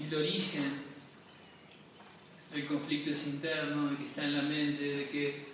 [0.00, 0.83] el origen
[2.54, 5.44] del conflicto es interno, de que está en la mente, de que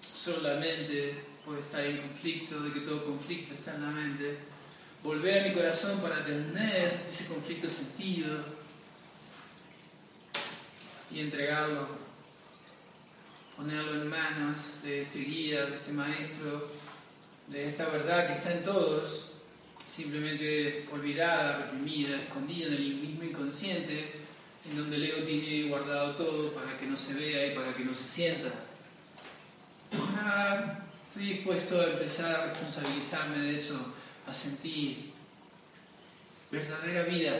[0.00, 4.38] solo la mente puede estar en conflicto, de que todo conflicto está en la mente.
[5.02, 8.44] Volver a mi corazón para atender ese conflicto sentido
[11.12, 11.88] y entregarlo,
[13.56, 16.70] ponerlo en manos de este guía, de este maestro,
[17.48, 19.30] de esta verdad que está en todos,
[19.84, 24.20] simplemente olvidada, reprimida, escondida en el mismo inconsciente,
[24.68, 27.84] en donde el ego tiene guardado todo para que no se vea y para que
[27.84, 28.50] no se sienta.
[29.92, 33.94] Ahora estoy dispuesto a empezar a responsabilizarme de eso
[34.26, 35.12] a sentir
[36.50, 37.32] verdadera vida.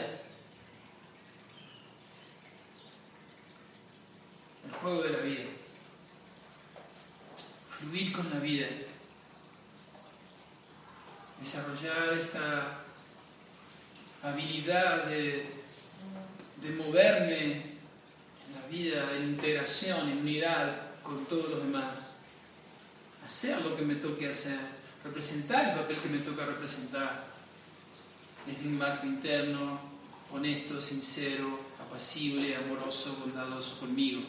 [4.65, 5.43] El juego de la vida.
[7.69, 8.67] Fluir con la vida.
[11.41, 12.81] Desarrollar esta
[14.23, 15.60] habilidad de,
[16.61, 17.61] de moverme en
[18.53, 22.11] la vida, en integración, en unidad con todos los demás.
[23.25, 24.59] Hacer lo que me toque hacer
[25.03, 27.25] representar el papel que me toca representar
[28.45, 29.79] desde un marco interno,
[30.31, 34.21] honesto, sincero, apacible, amoroso, bondadoso conmigo.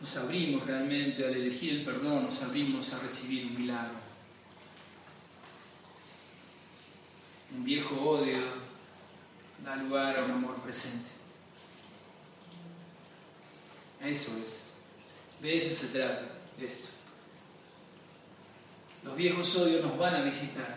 [0.00, 3.97] Nos abrimos realmente al elegir el perdón, nos abrimos a recibir un milagro.
[7.54, 8.38] Un viejo odio
[9.64, 11.10] da lugar a un amor presente.
[14.02, 14.68] Eso es.
[15.40, 16.22] De eso se trata
[16.60, 16.88] esto.
[19.04, 20.76] Los viejos odios nos van a visitar.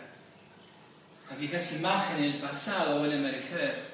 [1.28, 3.92] Las viejas imágenes del pasado van a emerger.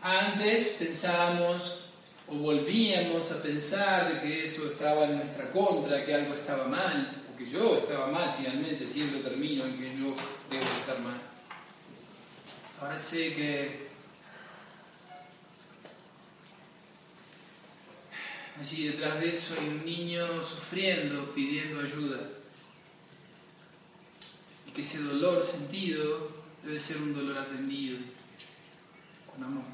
[0.00, 1.84] Antes pensábamos
[2.28, 7.22] o volvíamos a pensar de que eso estaba en nuestra contra, que algo estaba mal,
[7.32, 10.16] o que yo estaba mal finalmente, siempre termino en que yo
[10.50, 11.31] debo estar mal.
[12.98, 13.82] Sé que
[18.60, 22.20] Allí detrás de eso hay un niño sufriendo, pidiendo ayuda.
[24.68, 26.30] Y que ese dolor sentido
[26.62, 27.98] debe ser un dolor atendido
[29.26, 29.64] con amor.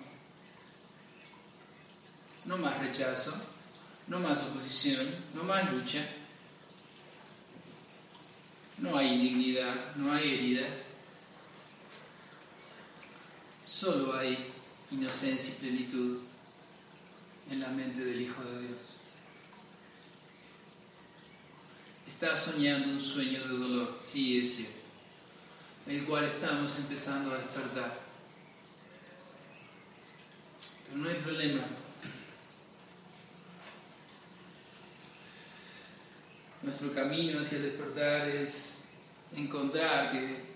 [2.47, 3.35] No más rechazo,
[4.07, 6.03] no más oposición, no más lucha.
[8.79, 10.67] No hay indignidad, no hay herida.
[13.69, 14.51] Solo hay
[14.91, 16.21] inocencia y plenitud
[17.51, 18.79] en la mente del Hijo de Dios.
[22.09, 24.79] Está soñando un sueño de dolor, sí es cierto,
[25.87, 28.01] el cual estamos empezando a despertar.
[30.87, 31.61] Pero no hay problema.
[36.63, 38.77] Nuestro camino hacia despertar es
[39.37, 40.48] encontrar que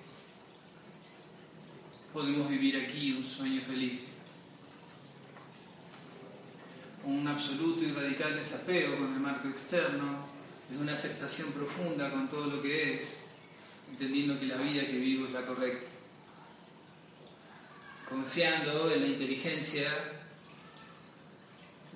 [2.12, 4.02] podemos vivir aquí un sueño feliz.
[7.04, 10.26] Un absoluto y radical desapego con el marco externo,
[10.70, 13.18] es una aceptación profunda con todo lo que es,
[13.90, 15.86] entendiendo que la vida que vivo es la correcta.
[18.08, 19.88] Confiando en la inteligencia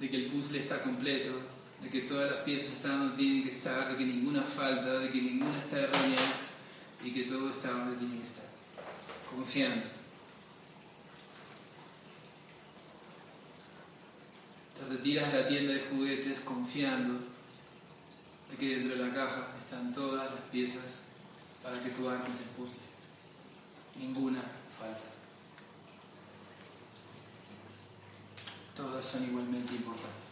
[0.00, 1.32] de que el puzzle está completo,
[1.82, 5.10] de que todas las piezas están donde tienen que estar, de que ninguna falta, de
[5.10, 6.32] que ninguna está errónea
[7.04, 8.46] y que todo está donde tiene que estar.
[9.30, 9.95] Confiando.
[14.88, 17.14] Retiras de la tienda de juguetes confiando
[18.50, 21.02] de que dentro de la caja están todas las piezas
[21.62, 22.86] para que tú armes el puzzle.
[23.98, 24.40] Ninguna
[24.78, 25.00] falta.
[28.76, 30.26] Todas son igualmente importantes.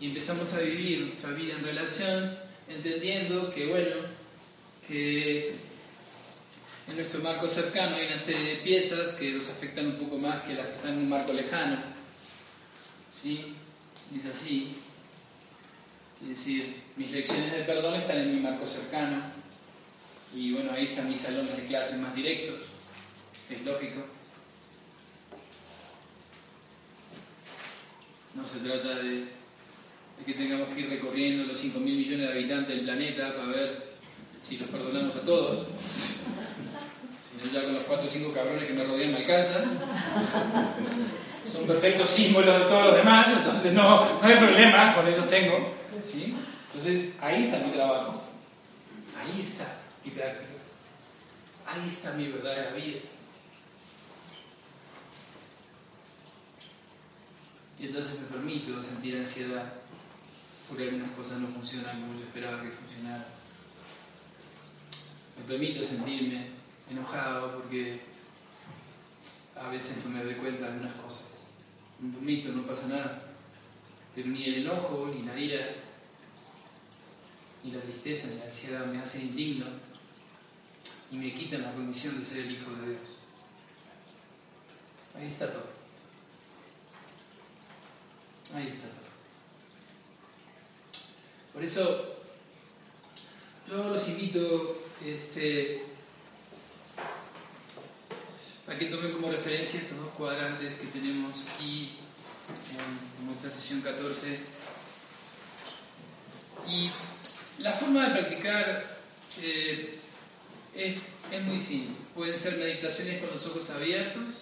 [0.00, 2.38] Y empezamos a vivir nuestra vida en relación,
[2.68, 3.96] entendiendo que, bueno,
[4.86, 5.56] que
[6.86, 10.42] en nuestro marco cercano hay una serie de piezas que nos afectan un poco más
[10.42, 11.97] que las que están en un marco lejano.
[13.22, 13.54] ¿Sí?
[14.16, 14.70] Es así.
[16.22, 19.22] Es decir, mis lecciones de perdón están en mi marco cercano.
[20.34, 22.60] Y bueno, ahí están mis salones de clases más directos.
[23.50, 24.04] Es lógico.
[28.34, 29.24] No se trata de,
[30.24, 33.88] que tengamos que ir recorriendo los 5 mil millones de habitantes del planeta para ver
[34.46, 35.66] si los perdonamos a todos.
[37.40, 39.78] Sino ya con los 4 o 5 cabrones que me rodean me alcanzan.
[41.50, 45.72] Son perfectos símbolos de todos los demás, entonces no, no hay problema, con esos tengo.
[46.72, 48.22] Entonces ahí está mi trabajo.
[49.18, 50.52] Ahí está mi práctica.
[51.66, 53.00] Ahí está mi verdadera vida.
[57.80, 59.72] Y entonces me permito sentir ansiedad
[60.68, 63.24] porque algunas cosas no funcionan como yo esperaba que funcionaran.
[65.38, 66.50] Me permito sentirme
[66.90, 68.02] enojado porque
[69.56, 71.27] a veces no me doy cuenta de algunas cosas.
[71.98, 73.22] Permito, no pasa nada.
[74.14, 75.74] Pero ni el enojo, ni la ira,
[77.64, 79.66] ni la tristeza, ni la ansiedad me hacen indigno
[81.10, 83.00] y me quitan la condición de ser el Hijo de Dios.
[85.16, 85.70] Ahí está todo.
[88.54, 89.08] Ahí está todo.
[91.52, 92.18] Por eso
[93.68, 95.84] yo los invito este,
[98.70, 101.96] a que tomen como referencia estos dos cuadrantes que tenemos aquí
[103.20, 104.38] en nuestra sesión 14.
[106.68, 106.90] Y
[107.58, 108.98] la forma de practicar
[109.42, 109.98] eh,
[110.74, 110.96] es,
[111.32, 111.96] es, muy simple.
[112.14, 114.34] Pueden ser meditaciones con los ojos abiertos,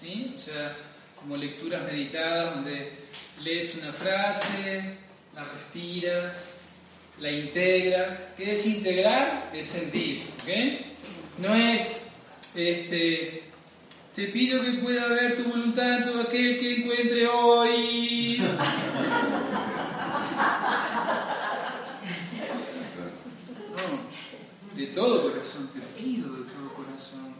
[0.00, 0.34] ¿sí?
[0.36, 0.76] o sea,
[1.18, 2.92] como lecturas meditadas donde
[3.42, 4.96] lees una frase,
[5.34, 6.34] la respiras,
[7.20, 8.28] la integras.
[8.36, 9.50] ¿Qué es integrar?
[9.52, 10.22] Es sentir.
[10.42, 10.96] ¿okay?
[11.38, 12.03] No es,
[12.54, 13.50] este,
[14.14, 18.38] te pido que pueda ver tu voluntad en todo aquel que encuentre hoy.
[23.70, 27.34] No, de todo corazón, te pido de todo corazón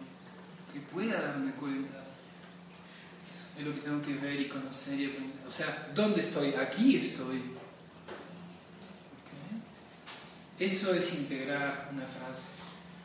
[0.73, 2.03] que pueda darme cuenta
[3.57, 5.37] de lo que tengo que ver y conocer y aprender.
[5.47, 6.55] O sea, ¿dónde estoy?
[6.55, 7.43] Aquí estoy.
[10.59, 12.49] Eso es integrar una frase,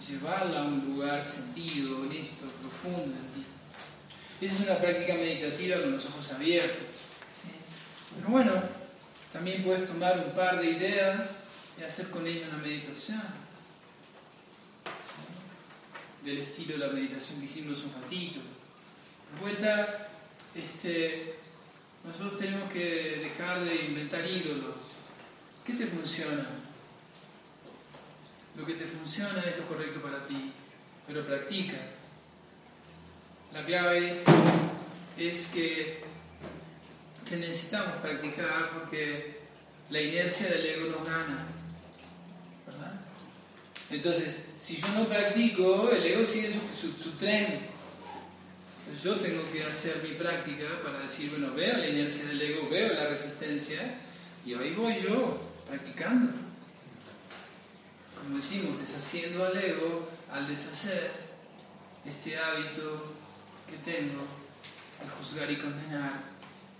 [0.08, 3.46] llevarla a un lugar sentido, honesto, profundo en ti.
[4.42, 6.88] Esa es una práctica meditativa con los ojos abiertos.
[8.16, 8.52] Pero bueno,
[9.34, 11.44] también puedes tomar un par de ideas
[11.80, 13.22] y hacer con ellas una meditación.
[16.24, 18.40] Del estilo de la meditación que hicimos un ratito.
[18.40, 20.10] De vuelta,
[20.56, 21.36] este,
[22.06, 24.76] nosotros tenemos que dejar de inventar ídolos.
[25.66, 26.48] ¿Qué te funciona?
[28.60, 30.52] Lo que te funciona es lo correcto para ti,
[31.08, 31.78] pero practica.
[33.54, 34.22] La clave
[35.18, 36.02] es que,
[37.32, 39.40] necesitamos practicar porque
[39.90, 41.48] la inercia del ego nos gana.
[42.68, 43.00] ¿verdad?
[43.92, 47.60] Entonces, si yo no practico, el ego sigue su, su, tren.
[49.02, 52.94] yo tengo que hacer mi práctica para decir, bueno, veo la inercia del ego, veo
[52.94, 54.02] la resistencia,
[54.46, 56.49] y ahí voy yo, practicando.
[58.22, 61.12] Como decimos, deshaciendo al ego, al deshacer
[62.06, 63.16] este hábito
[63.68, 64.22] que tengo
[65.02, 66.12] de juzgar y condenar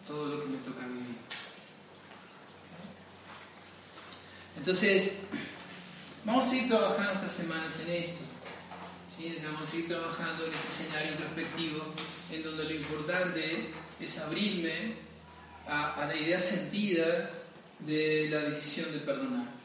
[0.08, 1.16] todo lo que me toca vivir.
[4.58, 5.14] Entonces,
[6.26, 8.22] vamos a ir trabajando estas semanas en esto.
[9.16, 9.38] ¿sí?
[9.44, 11.94] Vamos a ir trabajando en este escenario introspectivo
[12.32, 14.96] en donde lo importante es abrirme
[15.68, 17.32] a, la idea sentida
[17.80, 19.59] de la decisión de perdonar.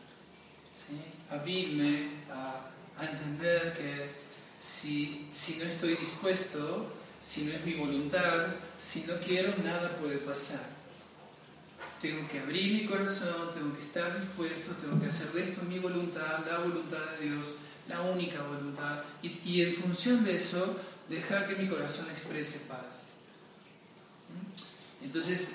[1.35, 2.71] Abrirme a,
[3.01, 4.11] entender que
[4.61, 6.91] si, si no estoy dispuesto,
[7.21, 8.47] si no es mi voluntad,
[8.81, 10.75] si no quiero, nada puede pasar
[12.05, 15.79] tengo que abrir mi corazón, tengo que estar dispuesto, tengo que hacer de esto mi
[15.79, 17.45] voluntad, la voluntad de Dios,
[17.89, 20.77] la única voluntad, y, en función de eso,
[21.09, 23.05] dejar que mi corazón exprese paz.
[24.29, 25.05] ¿Mm?
[25.07, 25.49] Entonces,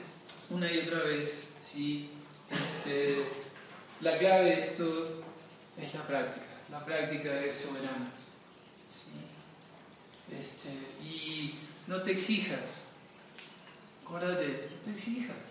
[0.49, 2.09] una y otra vez, ¿sí?
[2.49, 3.25] Este,
[4.01, 5.21] la clave de esto
[5.81, 8.11] es la práctica, la práctica es soberana.
[10.29, 11.55] Este, y
[11.87, 12.59] no te exijas,
[14.03, 15.49] acuérdate, no te exijas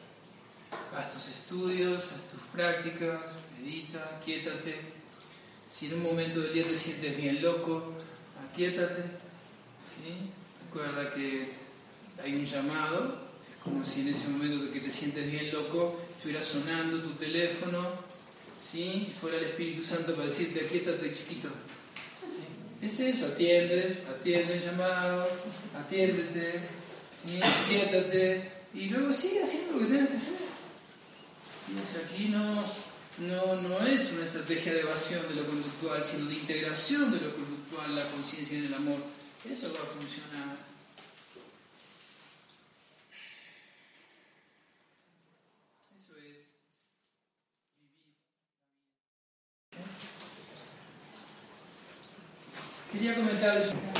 [0.97, 3.21] haz tus estudios, haz tus prácticas,
[3.59, 4.77] medita, quiétate.
[5.71, 7.93] Si en un momento del día te sientes bien loco,
[8.51, 9.03] aquíétate.
[9.03, 10.31] ¿sí?
[10.67, 11.53] Recuerda que
[12.23, 16.43] hay un llamado, es como si en ese momento que te sientes bien loco estuviera
[16.43, 18.07] sonando tu teléfono
[18.62, 19.12] ¿sí?
[19.20, 21.48] fuera el Espíritu Santo para decirte aquíétate chiquito.
[22.80, 25.28] Es eso, atiende, atiende el llamado,
[25.76, 26.60] atiéndete,
[27.10, 27.40] ¿sí?
[28.74, 30.48] y luego sigue haciendo lo que tienes que hacer
[32.05, 32.64] aquí no,
[33.18, 37.35] no, no es una estrategia de evasión de lo conductual, sino de integración de lo
[37.35, 38.98] conductual, la conciencia en el amor.
[39.48, 40.56] Eso va a funcionar.
[45.98, 46.36] Eso es
[52.88, 53.99] vivir Quería comentarles